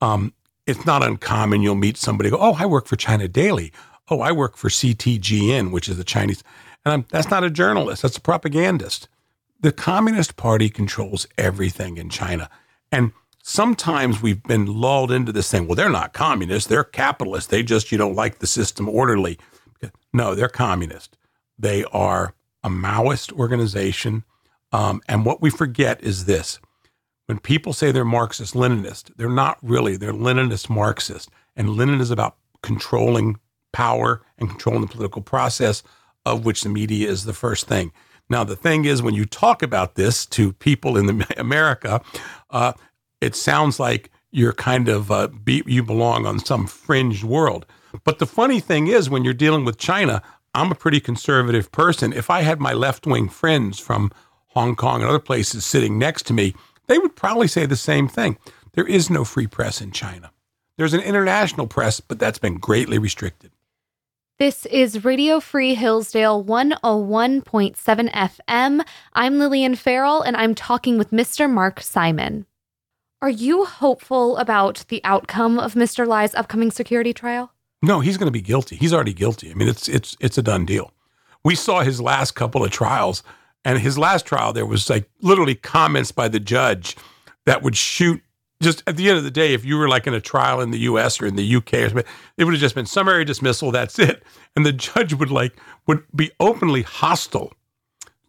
Um, 0.00 0.34
it's 0.66 0.84
not 0.84 1.02
uncommon. 1.02 1.62
You'll 1.62 1.74
meet 1.74 1.96
somebody 1.96 2.30
go, 2.30 2.38
"Oh, 2.38 2.54
I 2.58 2.66
work 2.66 2.86
for 2.86 2.96
China 2.96 3.26
Daily. 3.28 3.72
Oh, 4.10 4.20
I 4.20 4.30
work 4.30 4.56
for 4.56 4.68
CTGN, 4.68 5.72
which 5.72 5.88
is 5.88 5.96
the 5.96 6.04
Chinese." 6.04 6.44
And 6.84 6.92
I'm, 6.92 7.06
that's 7.10 7.30
not 7.30 7.44
a 7.44 7.50
journalist. 7.50 8.02
That's 8.02 8.16
a 8.16 8.20
propagandist 8.20 9.08
the 9.62 9.72
Communist 9.72 10.36
Party 10.36 10.68
controls 10.68 11.26
everything 11.38 11.96
in 11.96 12.10
China. 12.10 12.50
And 12.90 13.12
sometimes 13.42 14.20
we've 14.20 14.42
been 14.42 14.66
lulled 14.66 15.10
into 15.10 15.32
this 15.32 15.50
thing, 15.50 15.66
well, 15.66 15.76
they're 15.76 15.88
not 15.88 16.12
communists, 16.12 16.68
they're 16.68 16.84
capitalists. 16.84 17.48
They 17.48 17.62
just, 17.62 17.90
you 17.90 17.98
know, 17.98 18.08
like 18.08 18.40
the 18.40 18.46
system 18.46 18.88
orderly. 18.88 19.38
No, 20.12 20.34
they're 20.34 20.48
communist. 20.48 21.16
They 21.58 21.84
are 21.84 22.34
a 22.62 22.68
Maoist 22.68 23.32
organization. 23.32 24.24
Um, 24.72 25.00
and 25.08 25.24
what 25.24 25.40
we 25.40 25.48
forget 25.48 26.02
is 26.02 26.26
this 26.26 26.60
when 27.26 27.38
people 27.38 27.72
say 27.72 27.92
they're 27.92 28.04
Marxist 28.04 28.54
Leninist, 28.54 29.16
they're 29.16 29.30
not 29.30 29.58
really, 29.62 29.96
they're 29.96 30.12
Leninist 30.12 30.68
Marxist. 30.68 31.30
And 31.56 31.70
Lenin 31.70 32.00
is 32.00 32.10
about 32.10 32.36
controlling 32.62 33.38
power 33.72 34.22
and 34.38 34.50
controlling 34.50 34.82
the 34.82 34.88
political 34.88 35.22
process, 35.22 35.82
of 36.26 36.44
which 36.44 36.62
the 36.62 36.68
media 36.68 37.08
is 37.08 37.24
the 37.24 37.32
first 37.32 37.66
thing. 37.66 37.92
Now, 38.32 38.44
the 38.44 38.56
thing 38.56 38.86
is, 38.86 39.02
when 39.02 39.12
you 39.12 39.26
talk 39.26 39.62
about 39.62 39.94
this 39.94 40.24
to 40.26 40.54
people 40.54 40.96
in 40.96 41.22
America, 41.36 42.00
uh, 42.48 42.72
it 43.20 43.36
sounds 43.36 43.78
like 43.78 44.10
you're 44.30 44.54
kind 44.54 44.88
of 44.88 45.10
uh, 45.10 45.28
be, 45.28 45.62
you 45.66 45.82
belong 45.82 46.24
on 46.24 46.38
some 46.38 46.66
fringe 46.66 47.22
world. 47.22 47.66
But 48.04 48.20
the 48.20 48.26
funny 48.26 48.58
thing 48.58 48.86
is, 48.86 49.10
when 49.10 49.22
you're 49.22 49.34
dealing 49.34 49.66
with 49.66 49.76
China, 49.76 50.22
I'm 50.54 50.72
a 50.72 50.74
pretty 50.74 50.98
conservative 50.98 51.70
person. 51.72 52.14
If 52.14 52.30
I 52.30 52.40
had 52.40 52.58
my 52.58 52.72
left 52.72 53.06
wing 53.06 53.28
friends 53.28 53.78
from 53.78 54.10
Hong 54.48 54.76
Kong 54.76 55.02
and 55.02 55.10
other 55.10 55.18
places 55.18 55.66
sitting 55.66 55.98
next 55.98 56.24
to 56.28 56.32
me, 56.32 56.54
they 56.86 56.96
would 56.96 57.14
probably 57.14 57.48
say 57.48 57.66
the 57.66 57.76
same 57.76 58.08
thing. 58.08 58.38
There 58.72 58.86
is 58.86 59.10
no 59.10 59.24
free 59.24 59.46
press 59.46 59.82
in 59.82 59.92
China. 59.92 60.32
There's 60.78 60.94
an 60.94 61.02
international 61.02 61.66
press, 61.66 62.00
but 62.00 62.18
that's 62.18 62.38
been 62.38 62.56
greatly 62.56 62.96
restricted. 62.96 63.52
This 64.38 64.66
is 64.66 65.04
Radio 65.04 65.38
Free 65.40 65.74
Hillsdale 65.74 66.42
101.7 66.44 68.10
FM. 68.12 68.84
I'm 69.12 69.38
Lillian 69.38 69.76
Ferrell, 69.76 70.22
and 70.22 70.36
I'm 70.36 70.54
talking 70.54 70.98
with 70.98 71.10
Mr. 71.10 71.48
Mark 71.48 71.80
Simon. 71.80 72.46
Are 73.20 73.30
you 73.30 73.64
hopeful 73.64 74.36
about 74.38 74.84
the 74.88 75.00
outcome 75.04 75.58
of 75.60 75.74
Mr. 75.74 76.06
Lai's 76.06 76.34
upcoming 76.34 76.72
security 76.72 77.12
trial? 77.12 77.52
No, 77.82 78.00
he's 78.00 78.16
going 78.16 78.26
to 78.26 78.32
be 78.32 78.40
guilty. 78.40 78.74
He's 78.76 78.92
already 78.92 79.12
guilty. 79.12 79.50
I 79.50 79.54
mean, 79.54 79.68
it's 79.68 79.88
it's 79.88 80.16
it's 80.18 80.38
a 80.38 80.42
done 80.42 80.64
deal. 80.64 80.92
We 81.44 81.54
saw 81.54 81.82
his 81.82 82.00
last 82.00 82.32
couple 82.32 82.64
of 82.64 82.70
trials, 82.72 83.22
and 83.64 83.78
his 83.78 83.96
last 83.98 84.26
trial 84.26 84.52
there 84.52 84.66
was 84.66 84.88
like 84.90 85.08
literally 85.20 85.54
comments 85.54 86.10
by 86.10 86.28
the 86.28 86.40
judge 86.40 86.96
that 87.44 87.62
would 87.62 87.76
shoot 87.76 88.22
just 88.62 88.82
at 88.86 88.96
the 88.96 89.08
end 89.08 89.18
of 89.18 89.24
the 89.24 89.30
day, 89.30 89.52
if 89.52 89.64
you 89.64 89.76
were 89.76 89.88
like 89.88 90.06
in 90.06 90.14
a 90.14 90.20
trial 90.20 90.60
in 90.60 90.70
the 90.70 90.78
U.S. 90.80 91.20
or 91.20 91.26
in 91.26 91.36
the 91.36 91.44
U.K. 91.44 91.82
or 91.82 91.88
something, 91.88 92.06
it 92.36 92.44
would 92.44 92.54
have 92.54 92.60
just 92.60 92.74
been 92.74 92.86
summary 92.86 93.24
dismissal. 93.24 93.70
That's 93.70 93.98
it, 93.98 94.22
and 94.56 94.64
the 94.64 94.72
judge 94.72 95.14
would 95.14 95.30
like 95.30 95.56
would 95.86 96.04
be 96.14 96.30
openly 96.40 96.82
hostile 96.82 97.52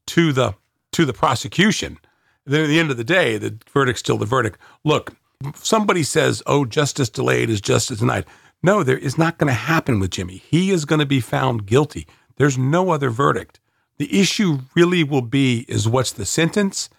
to 0.07 0.33
the 0.33 0.55
to 0.91 1.05
the 1.05 1.13
prosecution. 1.13 1.99
Then 2.45 2.63
at 2.65 2.67
the 2.67 2.79
end 2.79 2.91
of 2.91 2.97
the 2.97 3.03
day, 3.03 3.37
the 3.37 3.57
verdict's 3.71 4.01
still 4.01 4.17
the 4.17 4.25
verdict. 4.25 4.59
Look, 4.83 5.13
somebody 5.55 6.03
says, 6.03 6.43
"Oh, 6.45 6.65
justice 6.65 7.09
delayed 7.09 7.49
is 7.49 7.61
justice 7.61 7.99
denied." 7.99 8.25
No, 8.61 8.81
there 8.81 8.97
is 8.97 9.17
not 9.17 9.37
going 9.37 9.49
to 9.49 9.53
happen 9.53 9.99
with 9.99 10.11
Jimmy. 10.11 10.37
He 10.37 10.71
is 10.71 10.85
going 10.85 10.99
to 10.99 11.05
be 11.05 11.19
found 11.19 11.65
guilty. 11.65 12.07
There's 12.37 12.57
no 12.57 12.91
other 12.91 13.09
verdict. 13.09 13.59
The 13.97 14.19
issue 14.19 14.59
really 14.73 15.03
will 15.03 15.21
be 15.21 15.65
is 15.67 15.87
what's 15.87 16.13
the 16.13 16.25
sentence, 16.25 16.89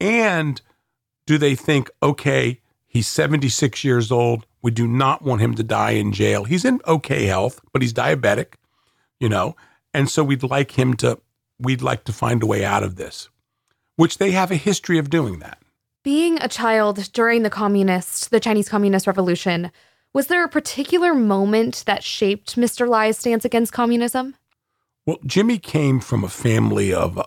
and 0.00 0.62
do 1.26 1.36
they 1.36 1.54
think, 1.54 1.90
okay, 2.02 2.60
He's 2.98 3.06
76 3.06 3.84
years 3.84 4.10
old. 4.10 4.44
We 4.60 4.72
do 4.72 4.88
not 4.88 5.22
want 5.22 5.40
him 5.40 5.54
to 5.54 5.62
die 5.62 5.92
in 5.92 6.12
jail. 6.12 6.42
He's 6.42 6.64
in 6.64 6.80
okay 6.84 7.26
health, 7.26 7.60
but 7.72 7.80
he's 7.80 7.92
diabetic, 7.92 8.54
you 9.20 9.28
know. 9.28 9.54
And 9.94 10.10
so 10.10 10.24
we'd 10.24 10.42
like 10.42 10.72
him 10.72 10.94
to 10.94 11.20
we'd 11.60 11.80
like 11.80 12.02
to 12.06 12.12
find 12.12 12.42
a 12.42 12.46
way 12.46 12.64
out 12.64 12.82
of 12.82 12.96
this, 12.96 13.28
which 13.94 14.18
they 14.18 14.32
have 14.32 14.50
a 14.50 14.56
history 14.56 14.98
of 14.98 15.10
doing 15.10 15.38
that. 15.38 15.62
Being 16.02 16.42
a 16.42 16.48
child 16.48 17.12
during 17.12 17.44
the 17.44 17.50
communist, 17.50 18.32
the 18.32 18.40
Chinese 18.40 18.68
Communist 18.68 19.06
Revolution, 19.06 19.70
was 20.12 20.26
there 20.26 20.42
a 20.42 20.48
particular 20.48 21.14
moment 21.14 21.84
that 21.86 22.02
shaped 22.02 22.56
Mr. 22.56 22.88
Lai's 22.88 23.16
stance 23.16 23.44
against 23.44 23.72
communism? 23.72 24.34
Well, 25.06 25.18
Jimmy 25.24 25.58
came 25.58 26.00
from 26.00 26.24
a 26.24 26.28
family 26.28 26.92
of 26.92 27.16
uh, 27.16 27.22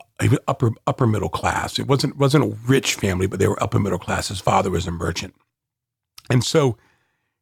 upper 0.49 0.71
upper 0.85 1.07
middle 1.07 1.29
class. 1.29 1.79
It 1.79 1.87
wasn't 1.87 2.17
wasn't 2.17 2.43
a 2.43 2.57
rich 2.67 2.95
family, 2.95 3.25
but 3.25 3.39
they 3.39 3.47
were 3.47 3.63
upper 3.63 3.79
middle 3.79 3.99
class. 3.99 4.27
His 4.27 4.41
father 4.41 4.69
was 4.69 4.85
a 4.85 4.91
merchant. 4.91 5.33
And 6.31 6.43
so 6.45 6.77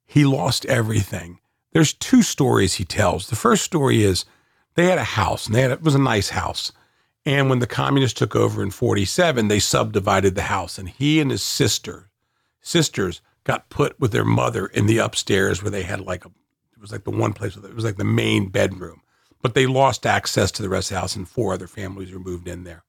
he 0.08 0.26
lost 0.26 0.66
everything. 0.66 1.40
There's 1.74 1.94
two 1.94 2.24
stories 2.24 2.76
he 2.76 2.86
tells. 2.86 3.28
The 3.28 3.36
first 3.36 3.64
story 3.64 4.04
is 4.04 4.26
they 4.74 4.86
had 4.88 4.98
a 4.98 5.04
house, 5.04 5.46
and 5.46 5.54
they 5.54 5.62
had, 5.62 5.72
it 5.72 5.84
was 5.84 5.94
a 5.94 6.00
nice 6.00 6.30
house. 6.30 6.72
And 7.26 7.50
when 7.50 7.60
the 7.60 7.68
communists 7.68 8.18
took 8.18 8.36
over 8.36 8.64
in 8.64 8.72
47, 8.72 9.48
they 9.48 9.60
subdivided 9.60 10.34
the 10.34 10.44
house, 10.44 10.80
and 10.80 10.90
he 10.90 11.20
and 11.20 11.30
his 11.30 11.44
sister, 11.44 12.10
sisters, 12.62 13.22
got 13.44 13.70
put 13.70 14.00
with 14.00 14.12
their 14.12 14.26
mother 14.26 14.66
in 14.66 14.88
the 14.88 14.98
upstairs 14.98 15.62
where 15.62 15.70
they 15.70 15.84
had 15.84 16.02
like 16.02 16.26
a, 16.26 16.30
it 16.74 16.82
was 16.82 16.92
like 16.92 17.04
the 17.04 17.12
one 17.12 17.34
place, 17.34 17.56
it 17.56 17.76
was 17.76 17.86
like 17.86 17.98
the 17.98 18.04
main 18.04 18.50
bedroom. 18.50 19.02
But 19.44 19.54
they 19.54 19.68
lost 19.68 20.06
access 20.06 20.52
to 20.54 20.64
the 20.64 20.70
rest 20.70 20.90
of 20.90 20.96
the 20.96 21.02
house, 21.02 21.16
and 21.16 21.30
four 21.30 21.54
other 21.54 21.68
families 21.68 22.12
were 22.12 22.20
moved 22.20 22.48
in 22.48 22.64
there. 22.64 22.84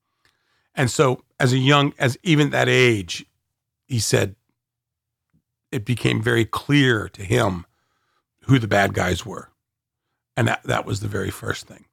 And 0.75 0.91
so, 0.91 1.25
as 1.39 1.53
a 1.53 1.59
young, 1.59 1.93
as 1.99 2.17
even 2.23 2.51
that 2.51 2.69
age, 2.69 3.27
he 3.87 3.99
said, 3.99 4.37
it 5.71 5.85
became 5.85 6.23
very 6.23 6.45
clear 6.45 7.09
to 7.11 7.23
him 7.23 7.67
who 8.45 8.59
the 8.59 8.69
bad 8.69 8.95
guys 8.95 9.25
were. 9.25 9.51
And 10.37 10.49
that, 10.49 10.63
that 10.65 10.87
was 10.87 11.01
the 11.01 11.09
very 11.09 11.31
first 11.31 11.67
thing. 11.67 11.87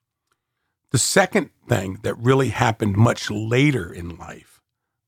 The 0.91 0.97
second 0.97 1.49
thing 1.67 1.99
that 2.03 2.17
really 2.17 2.49
happened 2.49 2.95
much 2.95 3.29
later 3.29 3.91
in 3.91 4.17
life 4.17 4.61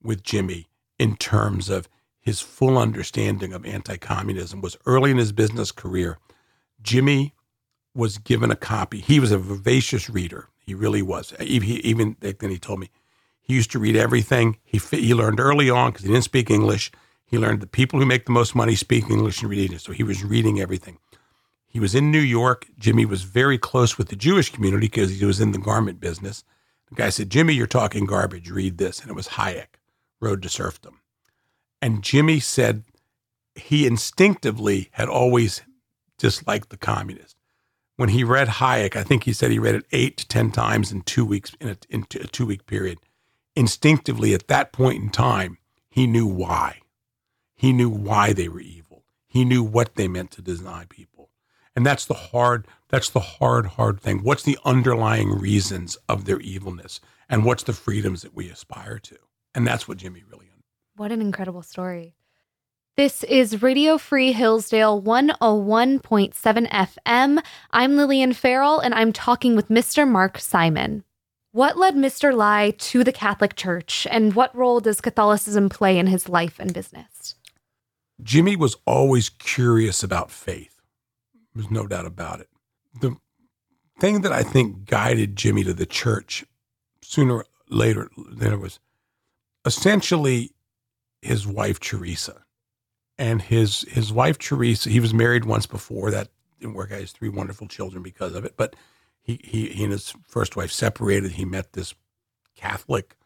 with 0.03 0.23
Jimmy, 0.23 0.67
in 0.97 1.15
terms 1.15 1.69
of 1.69 1.87
his 2.19 2.41
full 2.41 2.77
understanding 2.77 3.53
of 3.53 3.65
anti 3.65 3.97
communism, 3.97 4.61
was 4.61 4.77
early 4.85 5.11
in 5.11 5.17
his 5.17 5.31
business 5.31 5.71
career. 5.71 6.17
Jimmy 6.81 7.33
was 7.95 8.17
given 8.17 8.51
a 8.51 8.55
copy. 8.55 8.99
He 8.99 9.19
was 9.19 9.31
a 9.31 9.37
vivacious 9.37 10.09
reader. 10.09 10.49
He 10.59 10.75
really 10.75 11.01
was. 11.01 11.33
Even 11.39 12.17
then, 12.19 12.49
he 12.49 12.59
told 12.59 12.79
me 12.79 12.91
he 13.41 13.55
used 13.55 13.71
to 13.71 13.79
read 13.79 13.95
everything. 13.95 14.57
He, 14.63 14.77
he 14.77 15.13
learned 15.13 15.39
early 15.39 15.69
on 15.69 15.91
because 15.91 16.05
he 16.05 16.11
didn't 16.11 16.25
speak 16.25 16.51
English 16.51 16.91
he 17.29 17.37
learned 17.37 17.61
the 17.61 17.67
people 17.67 17.99
who 17.99 18.05
make 18.05 18.25
the 18.25 18.31
most 18.31 18.55
money 18.55 18.75
speak 18.75 19.09
English 19.09 19.41
and 19.41 19.51
read 19.51 19.65
English. 19.65 19.83
So 19.83 19.91
he 19.91 20.03
was 20.03 20.23
reading 20.23 20.59
everything. 20.59 20.97
He 21.67 21.79
was 21.79 21.93
in 21.93 22.11
New 22.11 22.19
York. 22.19 22.65
Jimmy 22.79 23.05
was 23.05 23.21
very 23.21 23.59
close 23.59 23.97
with 23.97 24.09
the 24.09 24.15
Jewish 24.15 24.51
community 24.51 24.87
because 24.87 25.19
he 25.19 25.25
was 25.25 25.39
in 25.39 25.51
the 25.51 25.59
garment 25.59 25.99
business. 25.99 26.43
The 26.89 26.95
guy 26.95 27.09
said, 27.09 27.29
Jimmy, 27.29 27.53
you're 27.53 27.67
talking 27.67 28.05
garbage. 28.05 28.49
Read 28.49 28.79
this. 28.79 28.99
And 28.99 29.11
it 29.11 29.15
was 29.15 29.29
Hayek, 29.29 29.77
Road 30.19 30.41
to 30.41 30.49
Serfdom. 30.49 31.01
And 31.81 32.03
Jimmy 32.03 32.39
said 32.39 32.83
he 33.53 33.85
instinctively 33.85 34.89
had 34.93 35.07
always 35.07 35.61
disliked 36.17 36.69
the 36.69 36.77
communists. 36.77 37.35
When 37.95 38.09
he 38.09 38.23
read 38.23 38.47
Hayek, 38.47 38.95
I 38.95 39.03
think 39.03 39.25
he 39.25 39.33
said 39.33 39.51
he 39.51 39.59
read 39.59 39.75
it 39.75 39.85
eight 39.91 40.17
to 40.17 40.27
10 40.27 40.51
times 40.51 40.91
in 40.91 41.01
two 41.01 41.25
weeks, 41.25 41.51
in 41.59 41.69
a, 41.69 41.77
in 41.89 42.07
a 42.15 42.27
two 42.27 42.47
week 42.47 42.65
period. 42.65 42.97
Instinctively, 43.55 44.33
at 44.33 44.47
that 44.47 44.71
point 44.71 45.03
in 45.03 45.09
time, 45.09 45.59
he 45.89 46.07
knew 46.07 46.25
why. 46.25 46.79
He 47.59 47.73
knew 47.73 47.89
why 47.89 48.31
they 48.31 48.47
were 48.47 48.61
evil. 48.61 49.03
He 49.27 49.43
knew 49.43 49.63
what 49.63 49.95
they 49.95 50.07
meant 50.07 50.31
to 50.31 50.41
deny 50.41 50.85
people. 50.87 51.29
And 51.75 51.85
that's 51.85 52.05
the 52.05 52.13
hard, 52.13 52.65
that's 52.87 53.09
the 53.09 53.19
hard, 53.19 53.65
hard 53.65 53.99
thing. 53.99 54.23
What's 54.23 54.43
the 54.43 54.57
underlying 54.63 55.37
reasons 55.37 55.97
of 56.07 56.23
their 56.23 56.39
evilness? 56.39 57.01
And 57.27 57.43
what's 57.43 57.63
the 57.63 57.73
freedoms 57.73 58.21
that 58.21 58.33
we 58.33 58.49
aspire 58.49 58.97
to? 58.99 59.17
And 59.53 59.67
that's 59.67 59.89
what 59.89 59.97
Jimmy 59.97 60.23
really 60.23 60.45
understood. 60.45 60.63
What 60.95 61.11
an 61.11 61.19
incredible 61.19 61.61
story. 61.61 62.15
This 62.95 63.25
is 63.25 63.61
Radio 63.61 63.97
Free 63.97 64.31
Hillsdale 64.31 65.01
101.7 65.01 66.69
FM. 66.69 67.43
I'm 67.71 67.97
Lillian 67.97 68.31
Ferrell, 68.31 68.79
and 68.79 68.93
I'm 68.93 69.11
talking 69.11 69.57
with 69.57 69.67
Mr. 69.67 70.07
Mark 70.07 70.39
Simon. 70.39 71.03
What 71.51 71.77
led 71.77 71.95
Mr. 71.95 72.33
Lai 72.33 72.71
to 72.77 73.03
the 73.03 73.11
Catholic 73.11 73.57
Church, 73.57 74.07
and 74.09 74.33
what 74.33 74.55
role 74.55 74.79
does 74.79 75.01
Catholicism 75.01 75.67
play 75.67 75.97
in 75.97 76.07
his 76.07 76.29
life 76.29 76.57
and 76.57 76.73
business? 76.73 77.35
Jimmy 78.21 78.55
was 78.55 78.75
always 78.85 79.29
curious 79.29 80.03
about 80.03 80.31
faith. 80.31 80.81
There's 81.53 81.71
no 81.71 81.87
doubt 81.87 82.05
about 82.05 82.41
it. 82.41 82.49
The 82.99 83.15
thing 83.99 84.21
that 84.21 84.31
I 84.31 84.43
think 84.43 84.85
guided 84.85 85.35
Jimmy 85.35 85.63
to 85.63 85.73
the 85.73 85.85
church 85.85 86.45
sooner 87.01 87.37
or 87.37 87.45
later 87.69 88.09
there 88.31 88.57
was 88.57 88.79
essentially 89.65 90.51
his 91.21 91.47
wife 91.47 91.79
Teresa. 91.79 92.43
And 93.17 93.41
his 93.41 93.81
his 93.89 94.13
wife 94.13 94.37
Teresa, 94.37 94.89
he 94.89 94.99
was 94.99 95.13
married 95.13 95.45
once 95.45 95.65
before. 95.65 96.09
That 96.11 96.29
didn't 96.59 96.75
work 96.75 96.91
out. 96.91 96.95
He 96.95 97.01
has 97.01 97.11
three 97.11 97.29
wonderful 97.29 97.67
children 97.67 98.01
because 98.01 98.33
of 98.33 98.45
it. 98.45 98.55
But 98.55 98.75
he, 99.21 99.39
he, 99.43 99.67
he 99.67 99.83
and 99.83 99.91
his 99.91 100.13
first 100.23 100.55
wife 100.55 100.71
separated. 100.71 101.31
He 101.31 101.43
met 101.43 101.73
this 101.73 101.93
Catholic, 102.55 103.17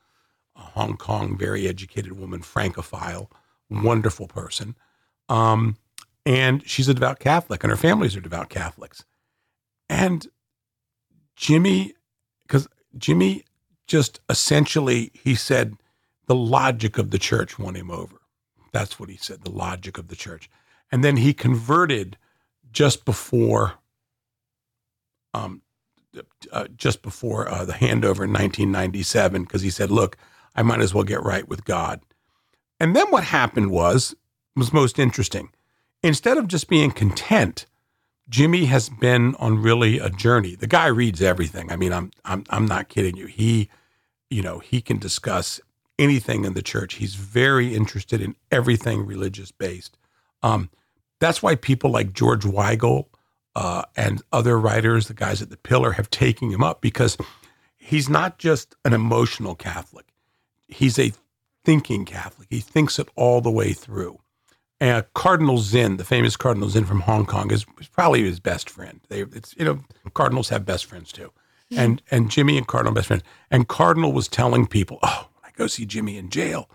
Hong 0.56 0.98
Kong, 0.98 1.38
very 1.38 1.68
educated 1.68 2.14
woman, 2.14 2.42
Francophile 2.42 3.30
wonderful 3.70 4.28
person. 4.28 4.76
Um, 5.30 5.78
and 6.26 6.68
she's 6.68 6.88
a 6.88 6.94
devout 6.94 7.20
Catholic, 7.20 7.64
and 7.64 7.72
her 7.72 7.78
families 7.78 8.16
are 8.16 8.22
devout 8.22 8.50
Catholics. 8.50 9.04
And 9.90 10.28
Jimmy, 11.36 11.94
because 12.48 12.68
Jimmy 12.98 13.46
just 13.88 14.20
essentially, 14.30 15.12
he 15.14 15.36
said, 15.36 15.76
the 16.28 16.36
logic 16.36 16.98
of 16.98 17.12
the 17.12 17.20
church 17.20 17.60
won 17.60 17.76
him 17.76 17.92
over. 17.92 18.18
That's 18.72 19.00
what 19.00 19.10
he 19.10 19.18
said, 19.18 19.44
the 19.44 19.52
logic 19.52 19.98
of 19.98 20.08
the 20.08 20.16
church. 20.16 20.50
And 20.92 21.04
then 21.04 21.18
he 21.18 21.34
converted 21.34 22.18
just 22.72 23.06
before, 23.06 23.74
um, 25.34 25.62
uh, 26.52 26.68
just 26.76 27.02
before 27.02 27.50
uh, 27.50 27.66
the 27.66 27.74
handover 27.74 28.24
in 28.24 28.32
1997, 28.32 29.44
because 29.44 29.62
he 29.62 29.70
said, 29.70 29.90
"Look, 29.90 30.18
I 30.56 30.62
might 30.62 30.82
as 30.82 30.94
well 30.94 31.04
get 31.04 31.24
right 31.24 31.48
with 31.48 31.66
God." 31.66 32.02
And 32.84 32.96
then 32.96 33.08
what 33.12 33.24
happened 33.24 33.72
was 33.72 34.14
was 34.56 34.74
most 34.74 35.00
interesting. 35.00 35.50
Instead 36.04 36.38
of 36.38 36.48
just 36.48 36.68
being 36.68 36.92
content 36.92 37.66
Jimmy 38.30 38.66
has 38.66 38.90
been 38.90 39.36
on 39.36 39.62
really 39.62 40.00
a 40.00 40.10
journey. 40.10 40.56
The 40.56 40.68
guy 40.68 40.88
reads 40.88 41.22
everything. 41.22 41.72
I 41.72 41.76
mean, 41.76 41.92
I'm 41.92 42.12
I'm 42.24 42.44
I'm 42.50 42.66
not 42.66 42.90
kidding 42.90 43.18
you. 43.18 43.28
He, 43.28 43.70
you 44.30 44.42
know, 44.42 44.60
he 44.60 44.82
can 44.82 44.98
discuss 44.98 45.60
anything 46.00 46.46
in 46.46 46.54
the 46.54 46.62
church. 46.62 46.96
He's 46.96 47.16
very 47.16 47.76
interested 47.76 48.22
in 48.22 48.36
everything 48.52 49.06
religious 49.06 49.52
based. 49.52 49.98
Um, 50.42 50.70
that's 51.20 51.44
why 51.44 51.56
people 51.56 51.92
like 51.92 52.14
George 52.14 52.44
Weigel 52.44 53.08
uh, 53.56 53.84
and 53.96 54.22
other 54.32 54.60
writers, 54.60 55.08
the 55.08 55.14
guys 55.14 55.42
at 55.42 55.50
the 55.50 55.58
Pillar, 55.58 55.92
have 55.92 56.10
taken 56.10 56.50
him 56.50 56.64
up 56.64 56.82
because 56.82 57.18
he's 57.78 58.10
not 58.10 58.40
just 58.40 58.76
an 58.84 58.94
emotional 58.94 59.54
Catholic. 59.54 60.08
He's 60.68 60.98
a 60.98 61.12
thinking 61.64 62.06
Catholic. 62.06 62.48
He 62.50 62.60
thinks 62.60 63.00
it 63.00 63.10
all 63.16 63.42
the 63.42 63.52
way 63.52 63.74
through. 63.74 64.20
And 64.80 65.06
Cardinal 65.14 65.60
Zen, 65.60 65.98
the 65.98 66.04
famous 66.04 66.36
Cardinal 66.36 66.70
Zen 66.70 66.86
from 66.86 67.02
Hong 67.02 67.26
Kong, 67.26 67.52
is, 67.52 67.66
is 67.80 67.88
probably 67.88 68.24
his 68.24 68.40
best 68.40 68.70
friend. 68.70 69.00
They, 69.08 69.22
it's 69.22 69.56
you 69.58 69.64
know, 69.64 69.84
cardinals 70.14 70.50
have 70.50 70.66
best 70.66 70.86
friends 70.86 71.12
too, 71.12 71.32
and 71.72 72.02
and 72.12 72.30
Jimmy 72.30 72.58
and 72.58 72.68
Cardinal 72.68 72.94
best 72.94 73.08
friends. 73.08 73.24
And 73.50 73.68
Cardinal 73.68 74.12
was 74.12 74.28
telling 74.28 74.68
people, 74.68 75.00
"Oh, 75.02 75.30
when 75.36 75.50
I 75.50 75.56
go 75.56 75.68
see 75.68 75.86
Jimmy 75.86 76.18
in 76.18 76.30
jail, 76.30 76.70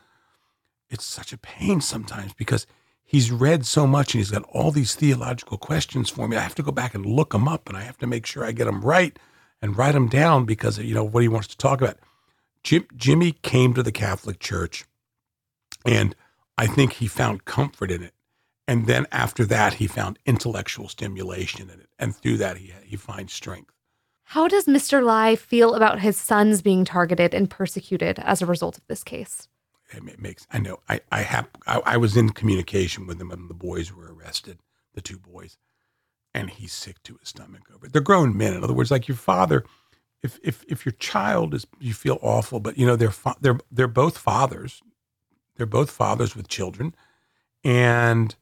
it's 0.89 1.05
such 1.05 1.35
a 1.35 1.39
pain 1.39 1.83
sometimes 1.83 2.33
because 2.33 2.67
he's 3.05 3.31
read 3.31 3.67
so 3.67 3.87
much 3.87 4.15
and 4.15 4.21
he's 4.21 4.31
got 4.31 4.45
all 4.45 4.71
these 4.71 4.95
theological 4.95 5.59
questions 5.59 6.09
for 6.09 6.29
me. 6.29 6.37
I 6.39 6.41
have 6.41 6.55
to 6.55 6.63
go 6.63 6.73
back 6.73 6.95
and 6.95 7.05
look 7.05 7.33
them 7.33 7.47
up, 7.47 7.69
and 7.69 7.77
I 7.77 7.83
have 7.83 7.99
to 7.99 8.07
make 8.07 8.25
sure 8.25 8.43
I 8.43 8.53
get 8.53 8.65
them 8.65 8.81
right 8.81 9.19
and 9.61 9.77
write 9.77 9.93
them 9.93 10.09
down 10.09 10.47
because 10.47 10.79
you 10.79 10.95
know 10.95 11.05
what 11.05 11.23
he 11.23 11.29
wants 11.29 11.49
to 11.49 11.59
talk 11.59 11.83
about." 11.83 11.99
Jim, 12.63 12.87
Jimmy 12.97 13.33
came 13.33 13.75
to 13.75 13.83
the 13.83 13.93
Catholic 13.93 14.39
Church, 14.39 14.85
and 15.87 16.15
I 16.57 16.67
think 16.67 16.95
he 16.95 17.07
found 17.07 17.45
comfort 17.45 17.91
in 17.91 18.03
it. 18.03 18.15
And 18.67 18.87
then 18.87 19.07
after 19.11 19.47
that, 19.47 19.75
he 19.75 19.87
found 19.87 20.19
intellectual 20.27 20.89
stimulation 20.89 21.71
in 21.71 21.81
it. 21.81 21.89
And 21.99 22.15
through 22.15 22.37
that, 22.39 22.59
he, 22.59 22.75
he 22.85 22.97
finds 22.97 23.33
strength. 23.33 23.73
How 24.25 24.47
does 24.47 24.67
Mr. 24.67 25.03
Lai 25.03 25.37
feel 25.37 25.75
about 25.75 26.01
his 26.01 26.19
sons 26.19 26.61
being 26.61 26.85
targeted 26.85 27.33
and 27.33 27.49
persecuted 27.49 28.19
as 28.19 28.43
a 28.43 28.47
result 28.47 28.77
of 28.77 28.87
this 28.87 29.03
case? 29.03 29.49
It 29.91 30.21
makes, 30.21 30.47
I 30.53 30.59
know, 30.59 30.81
I, 30.87 31.01
I 31.11 31.23
have, 31.23 31.49
I, 31.67 31.81
I 31.87 31.97
was 31.97 32.15
in 32.15 32.29
communication 32.31 33.07
with 33.07 33.19
him 33.19 33.31
when 33.31 33.49
the 33.49 33.55
boys 33.55 33.91
were 33.91 34.13
arrested, 34.13 34.59
the 34.93 35.01
two 35.01 35.19
boys, 35.19 35.57
and 36.35 36.51
he's 36.51 36.75
sick 36.75 37.03
to 37.05 37.17
his 37.19 37.31
stomach 37.31 37.63
over 37.75 37.87
it. 37.87 37.95
They're 37.95 38.03
grown 38.03 38.37
men. 38.37 38.53
In 38.53 38.63
other 38.63 38.75
words, 38.75 38.91
like 38.91 39.09
your 39.09 39.17
father, 39.17 39.65
if, 40.23 40.39
if, 40.43 40.65
if 40.69 40.85
your 40.85 40.93
child 40.93 41.55
is, 41.55 41.67
you 41.79 41.95
feel 41.95 42.19
awful, 42.23 42.61
but 42.61 42.77
you 42.77 42.87
know, 42.87 42.97
they're, 42.97 43.15
they're, 43.41 43.61
they're 43.71 43.89
both 43.89 44.19
fathers. 44.19 44.83
They're 45.57 45.67
both 45.67 45.91
fathers 45.91 46.37
with 46.37 46.49
children. 46.49 46.95
And, 47.65 48.35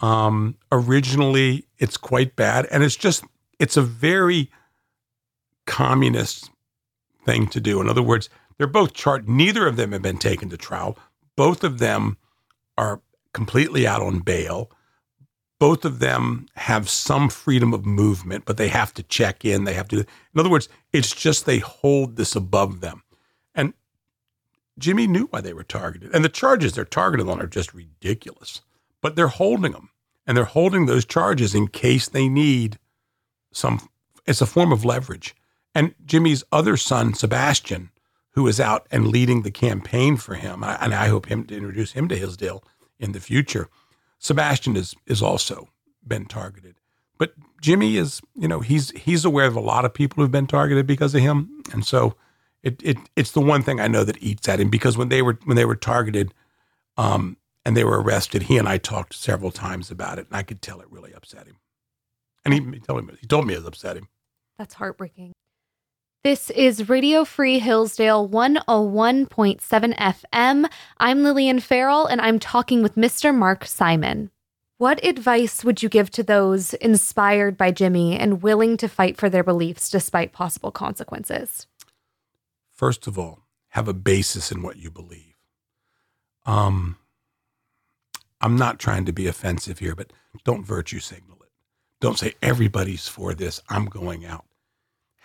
um, 0.00 0.56
originally, 0.70 1.66
it's 1.78 1.96
quite 1.96 2.36
bad, 2.36 2.66
and 2.70 2.82
it's 2.82 2.96
just 2.96 3.24
it's 3.58 3.76
a 3.76 3.82
very 3.82 4.50
communist 5.66 6.50
thing 7.24 7.46
to 7.48 7.60
do. 7.60 7.80
In 7.80 7.88
other 7.88 8.02
words, 8.02 8.28
they're 8.58 8.66
both 8.66 8.92
charged. 8.92 9.28
Neither 9.28 9.66
of 9.66 9.76
them 9.76 9.92
have 9.92 10.02
been 10.02 10.18
taken 10.18 10.48
to 10.50 10.56
trial. 10.56 10.98
Both 11.34 11.64
of 11.64 11.78
them 11.78 12.18
are 12.76 13.00
completely 13.32 13.86
out 13.86 14.02
on 14.02 14.20
bail. 14.20 14.70
Both 15.58 15.84
of 15.84 16.00
them 16.00 16.46
have 16.54 16.88
some 16.88 17.30
freedom 17.30 17.72
of 17.72 17.86
movement, 17.86 18.44
but 18.44 18.58
they 18.58 18.68
have 18.68 18.92
to 18.94 19.02
check 19.02 19.44
in. 19.44 19.64
They 19.64 19.74
have 19.74 19.88
to. 19.88 20.00
In 20.00 20.06
other 20.38 20.50
words, 20.50 20.68
it's 20.92 21.14
just 21.14 21.46
they 21.46 21.58
hold 21.58 22.16
this 22.16 22.36
above 22.36 22.80
them. 22.80 23.02
And 23.54 23.72
Jimmy 24.78 25.06
knew 25.06 25.26
why 25.26 25.40
they 25.40 25.54
were 25.54 25.64
targeted, 25.64 26.14
and 26.14 26.24
the 26.24 26.28
charges 26.28 26.74
they're 26.74 26.84
targeted 26.84 27.28
on 27.28 27.40
are 27.40 27.46
just 27.46 27.72
ridiculous 27.72 28.60
but 29.06 29.14
they're 29.14 29.28
holding 29.28 29.70
them 29.72 29.90
and 30.26 30.36
they're 30.36 30.44
holding 30.44 30.86
those 30.86 31.04
charges 31.04 31.54
in 31.54 31.68
case 31.68 32.08
they 32.08 32.28
need 32.28 32.76
some 33.52 33.88
it's 34.26 34.40
a 34.40 34.46
form 34.46 34.72
of 34.72 34.84
leverage 34.84 35.34
and 35.76 35.94
jimmy's 36.04 36.42
other 36.50 36.76
son 36.76 37.14
sebastian 37.14 37.90
who 38.30 38.48
is 38.48 38.60
out 38.60 38.86
and 38.90 39.06
leading 39.06 39.42
the 39.42 39.50
campaign 39.50 40.16
for 40.16 40.34
him 40.34 40.64
and 40.64 40.92
i 40.92 41.06
hope 41.08 41.26
him 41.26 41.44
to 41.44 41.56
introduce 41.56 41.92
him 41.92 42.08
to 42.08 42.16
his 42.16 42.36
deal 42.36 42.64
in 42.98 43.12
the 43.12 43.20
future 43.20 43.68
sebastian 44.18 44.76
is 44.76 44.94
is 45.06 45.22
also 45.22 45.68
been 46.06 46.24
targeted 46.24 46.76
but 47.18 47.32
jimmy 47.60 47.96
is 47.96 48.20
you 48.34 48.48
know 48.48 48.60
he's 48.60 48.90
he's 48.90 49.24
aware 49.24 49.46
of 49.46 49.56
a 49.56 49.60
lot 49.60 49.84
of 49.84 49.92
people 49.92 50.22
who've 50.22 50.30
been 50.30 50.46
targeted 50.46 50.86
because 50.86 51.14
of 51.14 51.20
him 51.20 51.62
and 51.72 51.84
so 51.84 52.14
it, 52.62 52.80
it 52.82 52.96
it's 53.16 53.32
the 53.32 53.40
one 53.40 53.62
thing 53.62 53.80
i 53.80 53.88
know 53.88 54.04
that 54.04 54.22
eats 54.22 54.48
at 54.48 54.60
him 54.60 54.70
because 54.70 54.96
when 54.96 55.08
they 55.08 55.22
were 55.22 55.38
when 55.44 55.56
they 55.56 55.64
were 55.64 55.76
targeted 55.76 56.32
um, 56.96 57.36
and 57.64 57.76
they 57.76 57.84
were 57.84 58.00
arrested, 58.00 58.44
he 58.44 58.58
and 58.58 58.68
I 58.68 58.78
talked 58.78 59.14
several 59.14 59.50
times 59.50 59.90
about 59.90 60.18
it, 60.18 60.26
and 60.28 60.36
I 60.36 60.42
could 60.42 60.62
tell 60.62 60.80
it 60.80 60.86
really 60.90 61.12
upset 61.12 61.46
him. 61.46 61.56
And 62.44 62.54
he, 62.54 62.60
he 62.60 62.78
told 62.78 63.04
me 63.04 63.14
he 63.20 63.26
told 63.26 63.46
me 63.46 63.54
it 63.54 63.66
upset 63.66 63.96
him. 63.96 64.08
That's 64.56 64.74
heartbreaking. 64.74 65.32
This 66.26 66.50
is 66.50 66.88
Radio 66.88 67.24
Free 67.24 67.60
Hillsdale 67.60 68.28
101.7 68.28 69.96
FM. 69.96 70.68
I'm 70.98 71.22
Lillian 71.22 71.60
Ferrell, 71.60 72.06
and 72.06 72.20
I'm 72.20 72.40
talking 72.40 72.82
with 72.82 72.96
Mr. 72.96 73.32
Mark 73.32 73.64
Simon. 73.64 74.32
What 74.76 75.04
advice 75.04 75.62
would 75.62 75.84
you 75.84 75.88
give 75.88 76.10
to 76.10 76.24
those 76.24 76.74
inspired 76.74 77.56
by 77.56 77.70
Jimmy 77.70 78.18
and 78.18 78.42
willing 78.42 78.76
to 78.78 78.88
fight 78.88 79.16
for 79.16 79.30
their 79.30 79.44
beliefs 79.44 79.88
despite 79.88 80.32
possible 80.32 80.72
consequences? 80.72 81.68
First 82.72 83.06
of 83.06 83.16
all, 83.16 83.44
have 83.68 83.86
a 83.86 83.94
basis 83.94 84.50
in 84.50 84.62
what 84.62 84.78
you 84.78 84.90
believe. 84.90 85.36
Um, 86.44 86.96
I'm 88.40 88.56
not 88.56 88.80
trying 88.80 89.04
to 89.04 89.12
be 89.12 89.28
offensive 89.28 89.78
here, 89.78 89.94
but 89.94 90.12
don't 90.42 90.66
virtue 90.66 90.98
signal 90.98 91.38
it. 91.42 91.52
Don't 92.00 92.18
say 92.18 92.34
everybody's 92.42 93.06
for 93.06 93.32
this. 93.32 93.62
I'm 93.68 93.84
going 93.84 94.26
out. 94.26 94.44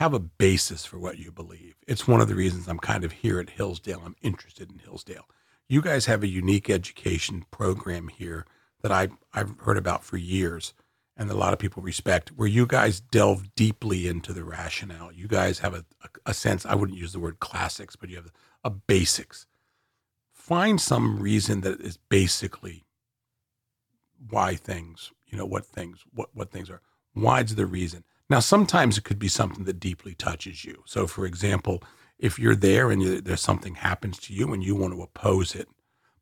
Have 0.02 0.16
a 0.16 0.20
basis 0.20 0.84
for 0.84 0.98
what 0.98 1.20
you 1.20 1.32
believe. 1.32 1.76
It's 1.88 2.08
one 2.08 2.22
of 2.22 2.28
the 2.28 2.34
reasons 2.34 2.68
I'm 2.68 2.80
kind 2.80 3.04
of 3.04 3.12
here 3.12 3.40
at 3.40 3.52
Hillsdale. 3.52 4.02
I'm 4.04 4.16
interested 4.24 4.72
in 4.72 4.80
Hillsdale. 4.80 5.30
You 5.70 5.80
guys 5.80 6.08
have 6.08 6.24
a 6.24 6.28
unique 6.28 6.72
education 6.72 7.46
program 7.52 8.08
here 8.08 8.48
that 8.82 8.92
I, 8.92 9.10
I've 9.32 9.54
heard 9.60 9.78
about 9.78 10.04
for 10.04 10.18
years 10.18 10.74
and 11.16 11.30
a 11.30 11.36
lot 11.36 11.54
of 11.54 11.60
people 11.60 11.84
respect, 11.84 12.30
where 12.30 12.48
you 12.48 12.66
guys 12.66 13.00
delve 13.00 13.54
deeply 13.54 14.08
into 14.08 14.34
the 14.34 14.44
rationale. 14.44 15.12
You 15.12 15.28
guys 15.28 15.60
have 15.60 15.76
a, 15.76 15.86
a, 16.04 16.32
a 16.32 16.34
sense, 16.34 16.66
I 16.66 16.74
wouldn't 16.74 16.98
use 16.98 17.14
the 17.14 17.20
word 17.20 17.40
classics, 17.40 17.96
but 17.96 18.10
you 18.10 18.16
have 18.16 18.32
a 18.64 18.72
basics. 18.72 19.46
Find 20.34 20.82
some 20.82 21.20
reason 21.20 21.62
that 21.62 21.80
is 21.80 22.00
basically 22.10 22.86
why 24.32 24.56
things, 24.56 25.12
you 25.28 25.38
know, 25.38 25.46
what 25.46 25.68
things, 25.68 26.00
what, 26.12 26.30
what 26.34 26.50
things 26.50 26.72
are. 26.72 26.82
Why's 27.14 27.54
the 27.54 27.68
reason? 27.68 28.04
Now, 28.32 28.39
sometimes 28.39 28.98
it 28.98 29.04
could 29.04 29.20
be 29.20 29.28
something 29.28 29.65
that 29.65 29.82
deeply 29.82 30.15
touches 30.15 30.63
you. 30.63 30.84
So, 30.86 31.06
for 31.06 31.26
example, 31.26 31.84
if 32.17 32.39
you're 32.39 32.56
there 32.56 32.89
and 32.89 33.04
you, 33.04 33.20
there's 33.20 33.41
something 33.41 33.76
happens 33.76 34.17
to 34.20 34.34
you 34.34 34.54
and 34.54 34.63
you 34.63 34.74
want 34.74 34.94
to 34.94 35.02
oppose 35.02 35.54
it, 35.54 35.67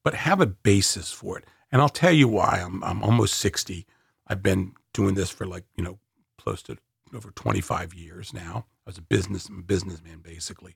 but 0.04 0.16
have 0.16 0.42
a 0.42 0.48
basis 0.48 1.12
for 1.12 1.38
it. 1.38 1.46
And 1.72 1.84
I'll 1.84 1.88
tell 1.88 2.12
you 2.12 2.28
why. 2.28 2.64
I'm, 2.66 2.84
I'm 2.84 3.04
almost 3.04 3.36
60. 3.36 3.86
I've 4.26 4.42
been 4.42 4.72
doing 4.92 5.14
this 5.14 5.30
for 5.30 5.46
like, 5.46 5.66
you 5.76 5.84
know, 5.84 6.00
close 6.40 6.64
to 6.64 6.78
over 7.14 7.30
25 7.30 7.94
years 7.94 8.34
now. 8.34 8.66
I 8.88 8.90
was 8.90 8.98
a 8.98 9.04
business, 9.04 9.48
a 9.48 9.62
businessman 9.62 10.22
basically. 10.24 10.76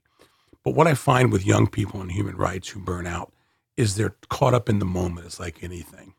But 0.62 0.76
what 0.76 0.86
I 0.86 0.94
find 0.94 1.32
with 1.32 1.44
young 1.44 1.66
people 1.66 2.00
in 2.00 2.10
human 2.10 2.36
rights 2.36 2.68
who 2.68 2.78
burn 2.78 3.08
out 3.08 3.32
is 3.76 3.96
they're 3.96 4.14
caught 4.28 4.54
up 4.54 4.68
in 4.68 4.78
the 4.78 4.84
moment. 4.84 5.26
It's 5.26 5.40
like 5.40 5.64
anything. 5.64 6.14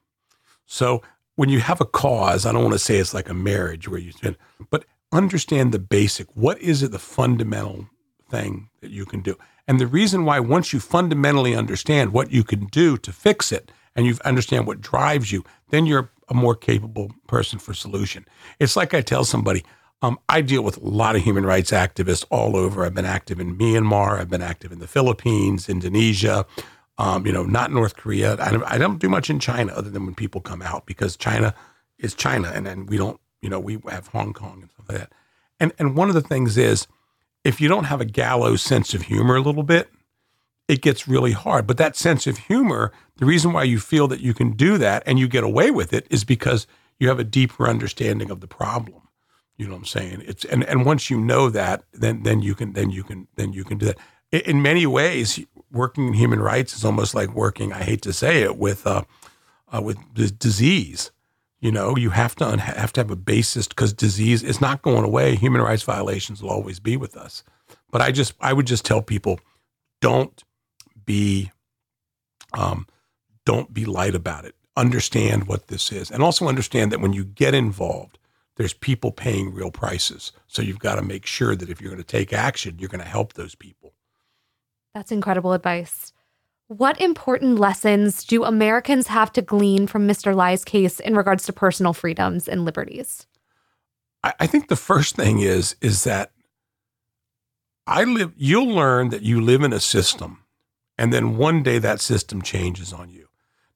So 0.65 1.01
when 1.37 1.47
you 1.47 1.61
have 1.61 1.79
a 1.79 1.85
cause, 1.85 2.45
I 2.45 2.51
don't 2.51 2.63
want 2.63 2.73
to 2.73 2.79
say 2.79 2.97
it's 2.97 3.13
like 3.13 3.29
a 3.29 3.33
marriage 3.33 3.87
where 3.87 3.99
you 3.99 4.11
spend, 4.11 4.35
but 4.69 4.83
understand 5.15 5.71
the 5.71 5.79
basic. 5.79 6.27
What 6.35 6.59
is 6.61 6.83
it, 6.83 6.91
the 6.91 6.99
fundamental 6.99 7.87
thing 8.29 8.69
that 8.81 8.91
you 8.91 9.05
can 9.05 9.21
do? 9.21 9.37
And 9.67 9.79
the 9.79 9.87
reason 9.87 10.25
why, 10.25 10.39
once 10.39 10.73
you 10.73 10.79
fundamentally 10.79 11.55
understand 11.55 12.13
what 12.13 12.31
you 12.31 12.43
can 12.43 12.65
do 12.67 12.97
to 12.97 13.11
fix 13.11 13.51
it 13.51 13.71
and 13.95 14.05
you 14.05 14.17
understand 14.23 14.67
what 14.67 14.81
drives 14.81 15.31
you, 15.31 15.43
then 15.69 15.85
you're 15.85 16.11
a 16.29 16.33
more 16.33 16.55
capable 16.55 17.11
person 17.27 17.59
for 17.59 17.73
solution. 17.73 18.25
It's 18.59 18.75
like 18.75 18.93
I 18.93 19.01
tell 19.01 19.25
somebody, 19.25 19.63
um, 20.01 20.19
I 20.29 20.41
deal 20.41 20.63
with 20.63 20.77
a 20.77 20.85
lot 20.85 21.15
of 21.15 21.23
human 21.23 21.45
rights 21.45 21.71
activists 21.71 22.25
all 22.29 22.55
over. 22.55 22.85
I've 22.85 22.93
been 22.93 23.05
active 23.05 23.39
in 23.39 23.57
Myanmar, 23.57 24.19
I've 24.19 24.29
been 24.29 24.41
active 24.41 24.71
in 24.71 24.79
the 24.79 24.87
Philippines, 24.87 25.69
Indonesia, 25.69 26.45
um, 26.97 27.25
you 27.25 27.31
know, 27.31 27.43
not 27.43 27.71
North 27.71 27.95
Korea. 27.95 28.33
I 28.39 28.51
don't, 28.51 28.63
I 28.63 28.77
don't 28.77 28.99
do 28.99 29.09
much 29.09 29.29
in 29.29 29.39
China 29.39 29.73
other 29.73 29.89
than 29.89 30.05
when 30.05 30.15
people 30.15 30.41
come 30.41 30.61
out 30.61 30.85
because 30.85 31.17
China 31.17 31.53
is 31.97 32.13
China, 32.13 32.51
and 32.53 32.65
then 32.65 32.85
we 32.85 32.97
don't, 32.97 33.19
you 33.45 33.51
know, 33.51 33.59
we 33.59 33.77
have 33.87 34.07
Hong 34.07 34.33
Kong 34.33 34.61
and 34.63 34.71
stuff 34.71 34.89
like 34.89 34.97
that. 34.97 35.11
And 35.59 35.71
and 35.77 35.95
one 35.95 36.09
of 36.09 36.15
the 36.15 36.21
things 36.21 36.57
is, 36.57 36.87
if 37.43 37.61
you 37.61 37.69
don't 37.69 37.83
have 37.83 38.01
a 38.01 38.05
gallows 38.05 38.63
sense 38.63 38.95
of 38.95 39.03
humor 39.03 39.35
a 39.35 39.41
little 39.41 39.61
bit, 39.61 39.91
it 40.67 40.81
gets 40.81 41.07
really 41.07 41.33
hard. 41.33 41.67
But 41.67 41.77
that 41.77 41.95
sense 41.95 42.25
of 42.25 42.39
humor, 42.39 42.91
the 43.17 43.25
reason 43.27 43.53
why 43.53 43.65
you 43.65 43.77
feel 43.77 44.07
that 44.07 44.19
you 44.19 44.33
can 44.33 44.53
do 44.53 44.79
that 44.79 45.03
and 45.05 45.19
you 45.19 45.27
get 45.27 45.43
away 45.43 45.69
with 45.69 45.93
it 45.93 46.07
is 46.09 46.23
because 46.23 46.65
you 46.97 47.07
have 47.07 47.19
a 47.19 47.23
deeper 47.23 47.67
understanding 47.69 48.31
of 48.31 48.41
the 48.41 48.47
problem. 48.47 49.03
You 49.57 49.67
know 49.67 49.73
what 49.73 49.81
I'm 49.81 49.85
saying? 49.85 50.23
It's 50.25 50.43
and 50.45 50.63
and 50.63 50.83
once 50.83 51.11
you 51.11 51.21
know 51.21 51.51
that, 51.51 51.83
then 51.93 52.23
then 52.23 52.41
you 52.41 52.55
can 52.55 52.73
then 52.73 52.89
you 52.89 53.03
can 53.03 53.27
then 53.35 53.53
you 53.53 53.63
can 53.63 53.77
do 53.77 53.85
that. 53.85 53.99
In 54.31 54.63
many 54.63 54.87
ways, 54.87 55.39
working 55.71 56.07
in 56.07 56.13
human 56.13 56.39
rights 56.39 56.75
is 56.75 56.83
almost 56.83 57.13
like 57.13 57.35
working. 57.35 57.71
I 57.71 57.83
hate 57.83 58.01
to 58.01 58.11
say 58.11 58.41
it 58.41 58.57
with 58.57 58.87
uh, 58.87 59.03
uh, 59.71 59.83
with 59.83 59.99
disease 60.39 61.11
You 61.61 61.71
know, 61.71 61.95
you 61.95 62.11
have 62.11 62.35
to 62.35 62.57
have 62.57 62.93
to 62.93 63.01
have 63.01 63.11
a 63.11 63.15
basis 63.15 63.67
because 63.67 63.93
disease 63.93 64.43
is 64.43 64.61
not 64.61 64.81
going 64.81 65.03
away. 65.03 65.35
Human 65.35 65.61
rights 65.61 65.83
violations 65.83 66.43
will 66.43 66.51
always 66.51 66.79
be 66.79 66.97
with 66.97 67.15
us. 67.17 67.43
But 67.91 68.01
I 68.01 68.11
just 68.11 68.33
I 68.39 68.53
would 68.53 68.67
just 68.67 68.85
tell 68.85 69.01
people, 69.01 69.39
don't 70.01 70.43
be 71.05 71.51
um, 72.53 72.87
don't 73.45 73.73
be 73.73 73.85
light 73.85 74.15
about 74.15 74.45
it. 74.45 74.55
Understand 74.77 75.47
what 75.47 75.67
this 75.67 75.91
is, 75.91 76.11
and 76.11 76.21
also 76.21 76.47
understand 76.47 76.91
that 76.91 76.99
when 76.99 77.13
you 77.13 77.23
get 77.23 77.53
involved, 77.53 78.19
there's 78.57 78.73
people 78.73 79.11
paying 79.11 79.53
real 79.53 79.71
prices. 79.71 80.31
So 80.47 80.61
you've 80.61 80.79
got 80.79 80.95
to 80.95 81.01
make 81.01 81.25
sure 81.25 81.55
that 81.55 81.69
if 81.69 81.81
you're 81.81 81.91
going 81.91 82.03
to 82.03 82.07
take 82.07 82.33
action, 82.33 82.77
you're 82.79 82.89
going 82.89 83.03
to 83.03 83.07
help 83.07 83.33
those 83.33 83.55
people. 83.55 83.93
That's 84.93 85.11
incredible 85.11 85.53
advice. 85.53 86.13
What 86.67 86.99
important 86.99 87.59
lessons 87.59 88.23
do 88.23 88.43
Americans 88.43 89.05
have 89.07 89.31
to 89.33 89.41
glean 89.43 89.85
from 89.85 90.07
Mr. 90.07 90.35
Lai's 90.35 90.65
case 90.65 90.99
in 90.99 91.15
regards 91.15 91.45
to 91.45 91.53
personal 91.53 91.93
freedoms 91.93 92.47
and 92.47 92.65
liberties? 92.65 93.27
I, 94.23 94.47
think 94.47 94.69
the 94.69 94.75
first 94.75 95.15
thing 95.15 95.39
is 95.39 95.75
is 95.79 96.03
that 96.05 96.31
I 97.85 98.03
live. 98.03 98.33
You'll 98.35 98.73
learn 98.73 99.09
that 99.09 99.21
you 99.21 99.39
live 99.39 99.61
in 99.61 99.71
a 99.71 99.79
system, 99.79 100.39
and 100.97 101.13
then 101.13 101.37
one 101.37 101.61
day 101.61 101.77
that 101.77 102.01
system 102.01 102.41
changes 102.41 102.91
on 102.91 103.11
you. 103.11 103.27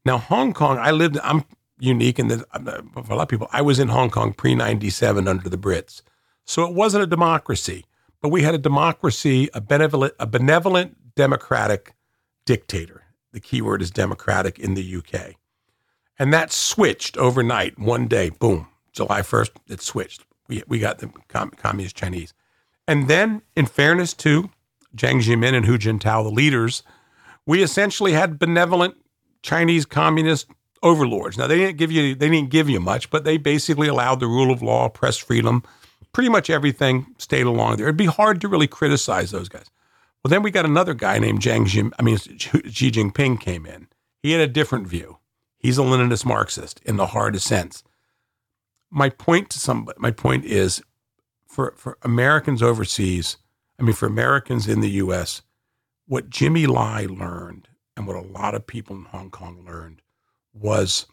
Now, 0.04 0.18
Hong 0.18 0.54
Kong, 0.54 0.80
I 0.80 0.90
lived. 0.90 1.20
I'm 1.24 1.46
unique 1.78 2.18
in 2.18 2.30
that 2.30 2.46
for 2.52 3.14
a 3.14 3.16
lot 3.16 3.22
of 3.22 3.30
people, 3.30 3.48
I 3.52 3.62
was 3.62 3.78
in 3.78 3.90
Hong 3.90 4.10
Kong 4.10 4.34
pre 4.34 4.56
'97 4.56 5.28
under 5.28 5.48
the 5.48 5.58
Brits, 5.58 6.02
so 6.46 6.66
it 6.66 6.74
wasn't 6.74 7.04
a 7.04 7.08
democracy, 7.08 7.86
but 8.20 8.30
we 8.30 8.42
had 8.42 8.56
a 8.56 8.60
democracy, 8.60 9.48
a 9.54 9.62
benevolent, 9.62 10.16
a 10.20 10.26
benevolent 10.26 10.98
democratic 11.14 11.94
dictator. 12.50 13.04
The 13.32 13.40
key 13.40 13.62
word 13.62 13.80
is 13.80 13.92
democratic 13.92 14.58
in 14.58 14.74
the 14.74 14.96
UK. 14.96 15.36
And 16.18 16.34
that 16.34 16.52
switched 16.52 17.16
overnight, 17.16 17.78
one 17.78 18.08
day, 18.08 18.32
boom, 18.32 18.66
July 18.92 19.22
1st, 19.22 19.52
it 19.68 19.82
switched. 19.82 20.26
We, 20.48 20.64
we 20.68 20.80
got 20.80 20.98
the 20.98 21.12
com- 21.28 21.52
communist 21.52 21.96
Chinese. 21.96 22.34
And 22.88 23.08
then, 23.08 23.44
in 23.56 23.68
fairness 23.68 24.16
to 24.16 24.50
Jiang 24.98 25.22
Zemin 25.22 25.54
and 25.54 25.68
Hu 25.68 25.78
Jintao, 25.78 26.24
the 26.24 26.32
leaders, 26.32 26.82
we 27.46 27.62
essentially 27.62 28.14
had 28.14 28.40
benevolent 28.40 28.96
Chinese 29.44 29.86
communist 29.86 30.48
overlords. 30.82 31.38
Now 31.38 31.46
they 31.46 31.58
didn't 31.58 31.78
give 31.78 31.92
you 31.92 32.16
they 32.16 32.30
didn't 32.30 32.50
give 32.50 32.68
you 32.68 32.80
much, 32.80 33.12
but 33.12 33.26
they 33.26 33.38
basically 33.38 33.88
allowed 33.88 34.22
the 34.22 34.26
rule 34.26 34.52
of 34.52 34.64
law, 34.64 34.90
press 34.90 35.18
freedom, 35.18 35.62
pretty 36.14 36.30
much 36.30 36.50
everything 36.50 37.14
stayed 37.20 37.46
along 37.46 37.78
there. 37.78 37.86
It'd 37.86 37.96
be 37.96 38.06
hard 38.08 38.42
to 38.42 38.48
really 38.48 38.68
criticize 38.68 39.30
those 39.30 39.50
guys. 39.50 39.70
Well, 40.24 40.30
then 40.30 40.44
we 40.44 40.52
got 40.52 40.66
another 40.66 40.94
guy 40.94 41.18
named 41.20 41.40
Jiang 41.40 41.94
I 41.98 42.02
mean, 42.02 42.18
Xi 42.18 42.92
Jinping 42.92 43.40
came 43.40 43.66
in. 43.66 43.88
He 44.22 44.32
had 44.32 44.42
a 44.42 44.52
different 44.52 44.88
view. 44.88 45.18
He's 45.58 45.78
a 45.78 45.82
Leninist 45.82 46.26
Marxist 46.26 46.82
in 46.86 46.98
the 46.98 47.08
hardest 47.08 47.48
sense. 47.48 47.84
My 48.92 49.10
point 49.10 49.50
to 49.52 49.60
some, 49.60 49.88
my 49.98 50.12
point 50.12 50.46
is, 50.46 50.82
for 51.48 51.74
for 51.78 51.98
Americans 52.04 52.62
overseas, 52.62 53.38
I 53.80 53.84
mean, 53.84 53.94
for 53.94 54.08
Americans 54.08 54.68
in 54.68 54.82
the 54.82 54.90
U.S., 54.92 55.42
what 56.06 56.30
Jimmy 56.30 56.66
Lai 56.66 57.06
learned 57.10 57.68
and 57.96 58.08
what 58.08 58.16
a 58.16 58.22
lot 58.22 58.56
of 58.56 58.68
people 58.68 58.96
in 58.96 59.06
Hong 59.06 59.30
Kong 59.30 59.64
learned 59.66 60.02
was 60.54 61.06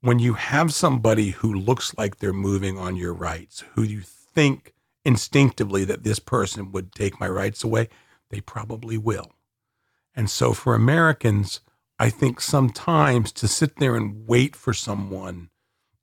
when 0.00 0.18
you 0.18 0.34
have 0.34 0.72
somebody 0.72 1.30
who 1.30 1.52
looks 1.52 1.96
like 1.96 2.16
they're 2.16 2.32
moving 2.32 2.78
on 2.78 2.96
your 2.96 3.14
rights, 3.14 3.64
who 3.74 3.82
you 3.82 4.00
think 4.00 4.74
instinctively 5.04 5.84
that 5.84 6.04
this 6.04 6.18
person 6.18 6.72
would 6.72 6.92
take 6.92 7.20
my 7.20 7.28
rights 7.28 7.64
away, 7.64 7.88
they 8.30 8.40
probably 8.40 8.98
will. 8.98 9.32
And 10.14 10.28
so 10.28 10.52
for 10.52 10.74
Americans, 10.74 11.60
I 11.98 12.10
think 12.10 12.40
sometimes 12.40 13.32
to 13.32 13.48
sit 13.48 13.76
there 13.76 13.96
and 13.96 14.26
wait 14.26 14.54
for 14.54 14.72
someone 14.72 15.50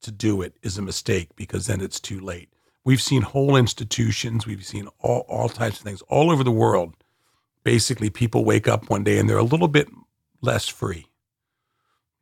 to 0.02 0.12
do 0.12 0.42
it 0.42 0.56
is 0.62 0.78
a 0.78 0.82
mistake 0.82 1.30
because 1.36 1.68
then 1.68 1.82
it's 1.82 2.00
too 2.00 2.20
late. 2.20 2.50
We've 2.84 3.02
seen 3.02 3.24
whole 3.24 3.56
institutions, 3.56 4.46
we've 4.46 4.66
seen 4.66 4.88
all, 5.00 5.26
all 5.28 5.50
types 5.50 5.78
of 5.78 5.84
things 5.84 6.04
all 6.04 6.32
over 6.32 6.44
the 6.44 6.52
world. 6.52 6.94
Basically, 7.64 8.12
people 8.12 8.46
wake 8.46 8.68
up 8.68 8.90
one 8.90 9.04
day 9.04 9.18
and 9.18 9.28
they're 9.28 9.38
a 9.38 9.44
little 9.44 9.68
bit 9.68 9.88
less 10.42 10.68
free, 10.68 11.08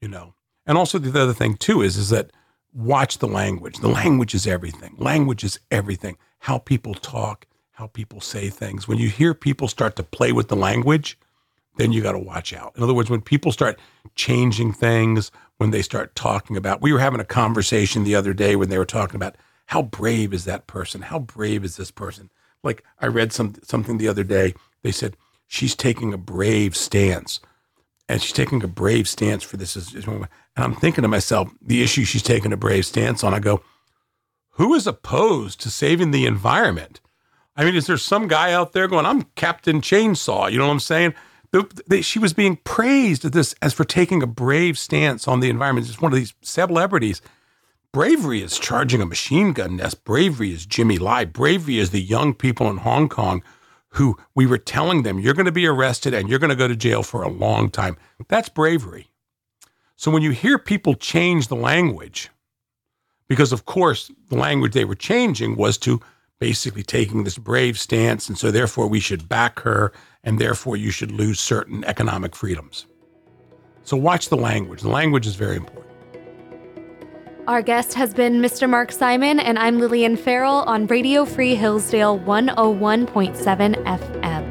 you 0.01 0.07
know. 0.07 0.35
And 0.65 0.77
also 0.77 0.97
the 0.97 1.21
other 1.21 1.33
thing 1.33 1.57
too 1.57 1.81
is 1.81 1.97
is 1.97 2.09
that 2.09 2.31
watch 2.73 3.17
the 3.17 3.27
language. 3.27 3.77
The 3.79 3.89
language 3.89 4.33
is 4.33 4.47
everything. 4.47 4.95
Language 4.97 5.43
is 5.43 5.59
everything. 5.69 6.17
How 6.39 6.59
people 6.59 6.93
talk, 6.93 7.45
how 7.73 7.87
people 7.87 8.21
say 8.21 8.49
things. 8.49 8.87
When 8.87 8.97
you 8.97 9.09
hear 9.09 9.33
people 9.33 9.67
start 9.67 9.95
to 9.97 10.03
play 10.03 10.31
with 10.31 10.47
the 10.47 10.55
language, 10.55 11.17
then 11.77 11.91
you 11.91 12.01
got 12.01 12.11
to 12.11 12.19
watch 12.19 12.53
out. 12.53 12.73
In 12.77 12.83
other 12.83 12.93
words, 12.93 13.09
when 13.09 13.21
people 13.21 13.51
start 13.51 13.79
changing 14.15 14.73
things, 14.73 15.31
when 15.57 15.71
they 15.71 15.81
start 15.81 16.15
talking 16.15 16.55
about, 16.55 16.81
we 16.81 16.93
were 16.93 16.99
having 16.99 17.19
a 17.19 17.25
conversation 17.25 18.03
the 18.03 18.15
other 18.15 18.33
day 18.33 18.55
when 18.55 18.69
they 18.69 18.77
were 18.77 18.85
talking 18.85 19.15
about 19.15 19.35
how 19.67 19.81
brave 19.81 20.33
is 20.33 20.45
that 20.45 20.67
person? 20.67 21.01
How 21.01 21.19
brave 21.19 21.63
is 21.63 21.77
this 21.77 21.89
person? 21.89 22.29
Like 22.63 22.83
I 22.99 23.07
read 23.07 23.33
some 23.33 23.55
something 23.63 23.97
the 23.97 24.07
other 24.07 24.23
day. 24.23 24.53
They 24.83 24.91
said 24.91 25.17
she's 25.47 25.75
taking 25.75 26.13
a 26.13 26.17
brave 26.17 26.75
stance, 26.75 27.39
and 28.07 28.21
she's 28.21 28.33
taking 28.33 28.61
a 28.63 28.67
brave 28.67 29.07
stance 29.07 29.43
for 29.43 29.57
this. 29.57 29.75
And 29.75 30.27
I'm 30.55 30.75
thinking 30.75 31.01
to 31.01 31.07
myself, 31.07 31.49
the 31.61 31.81
issue 31.81 32.03
she's 32.03 32.21
taking 32.21 32.53
a 32.53 32.57
brave 32.57 32.85
stance 32.85 33.23
on. 33.23 33.33
I 33.33 33.39
go, 33.39 33.63
who 34.51 34.75
is 34.75 34.85
opposed 34.85 35.59
to 35.61 35.69
saving 35.71 36.11
the 36.11 36.25
environment? 36.27 37.01
I 37.55 37.65
mean, 37.65 37.75
is 37.75 37.87
there 37.87 37.97
some 37.97 38.27
guy 38.27 38.51
out 38.51 38.73
there 38.73 38.87
going, 38.87 39.05
I'm 39.05 39.23
Captain 39.35 39.81
Chainsaw? 39.81 40.51
You 40.51 40.57
know 40.57 40.67
what 40.67 40.73
I'm 40.73 40.79
saying? 40.79 41.13
The, 41.51 41.83
the, 41.87 42.01
she 42.01 42.17
was 42.17 42.33
being 42.33 42.55
praised 42.63 43.25
at 43.25 43.33
this 43.33 43.53
as 43.61 43.73
for 43.73 43.83
taking 43.83 44.23
a 44.23 44.27
brave 44.27 44.77
stance 44.77 45.27
on 45.27 45.39
the 45.39 45.49
environment. 45.49 45.87
It's 45.87 46.01
one 46.01 46.11
of 46.11 46.17
these 46.17 46.33
celebrities. 46.41 47.21
Bravery 47.91 48.41
is 48.41 48.57
charging 48.57 49.01
a 49.01 49.05
machine 49.05 49.53
gun 49.53 49.75
nest. 49.75 50.03
Bravery 50.03 50.51
is 50.51 50.65
Jimmy 50.65 50.97
Lai. 50.97 51.25
Bravery 51.25 51.77
is 51.77 51.91
the 51.91 52.01
young 52.01 52.33
people 52.33 52.69
in 52.71 52.77
Hong 52.77 53.07
Kong 53.07 53.43
who 53.93 54.17
we 54.33 54.47
were 54.47 54.57
telling 54.57 55.03
them, 55.03 55.19
you're 55.19 55.35
going 55.35 55.45
to 55.45 55.51
be 55.51 55.67
arrested 55.67 56.13
and 56.13 56.27
you're 56.27 56.39
going 56.39 56.49
to 56.49 56.55
go 56.55 56.67
to 56.67 56.75
jail 56.75 57.03
for 57.03 57.21
a 57.21 57.29
long 57.29 57.69
time. 57.69 57.95
That's 58.27 58.49
bravery. 58.49 59.07
So 59.95 60.09
when 60.09 60.23
you 60.23 60.31
hear 60.31 60.57
people 60.57 60.95
change 60.95 61.47
the 61.47 61.55
language, 61.55 62.29
because 63.27 63.51
of 63.51 63.65
course 63.65 64.11
the 64.29 64.35
language 64.35 64.73
they 64.73 64.85
were 64.85 64.95
changing 64.95 65.55
was 65.55 65.77
to 65.79 66.01
basically 66.43 66.83
taking 66.83 67.23
this 67.23 67.37
brave 67.37 67.79
stance. 67.79 68.27
And 68.27 68.37
so, 68.37 68.51
therefore, 68.51 68.87
we 68.87 68.99
should 68.99 69.29
back 69.29 69.61
her, 69.61 69.93
and 70.25 70.39
therefore, 70.39 70.75
you 70.75 70.91
should 70.91 71.09
lose 71.09 71.39
certain 71.39 71.85
economic 71.85 72.35
freedoms. 72.35 72.85
So, 73.83 73.95
watch 73.95 74.27
the 74.27 74.35
language. 74.35 74.81
The 74.81 74.89
language 74.89 75.25
is 75.25 75.35
very 75.35 75.55
important. 75.55 75.95
Our 77.47 77.61
guest 77.61 77.93
has 77.93 78.13
been 78.13 78.41
Mr. 78.41 78.69
Mark 78.69 78.91
Simon, 78.91 79.39
and 79.39 79.57
I'm 79.57 79.79
Lillian 79.79 80.17
Ferrell 80.17 80.63
on 80.63 80.85
Radio 80.87 81.23
Free 81.23 81.55
Hillsdale 81.55 82.19
101.7 82.19 83.81
FM. 83.85 84.42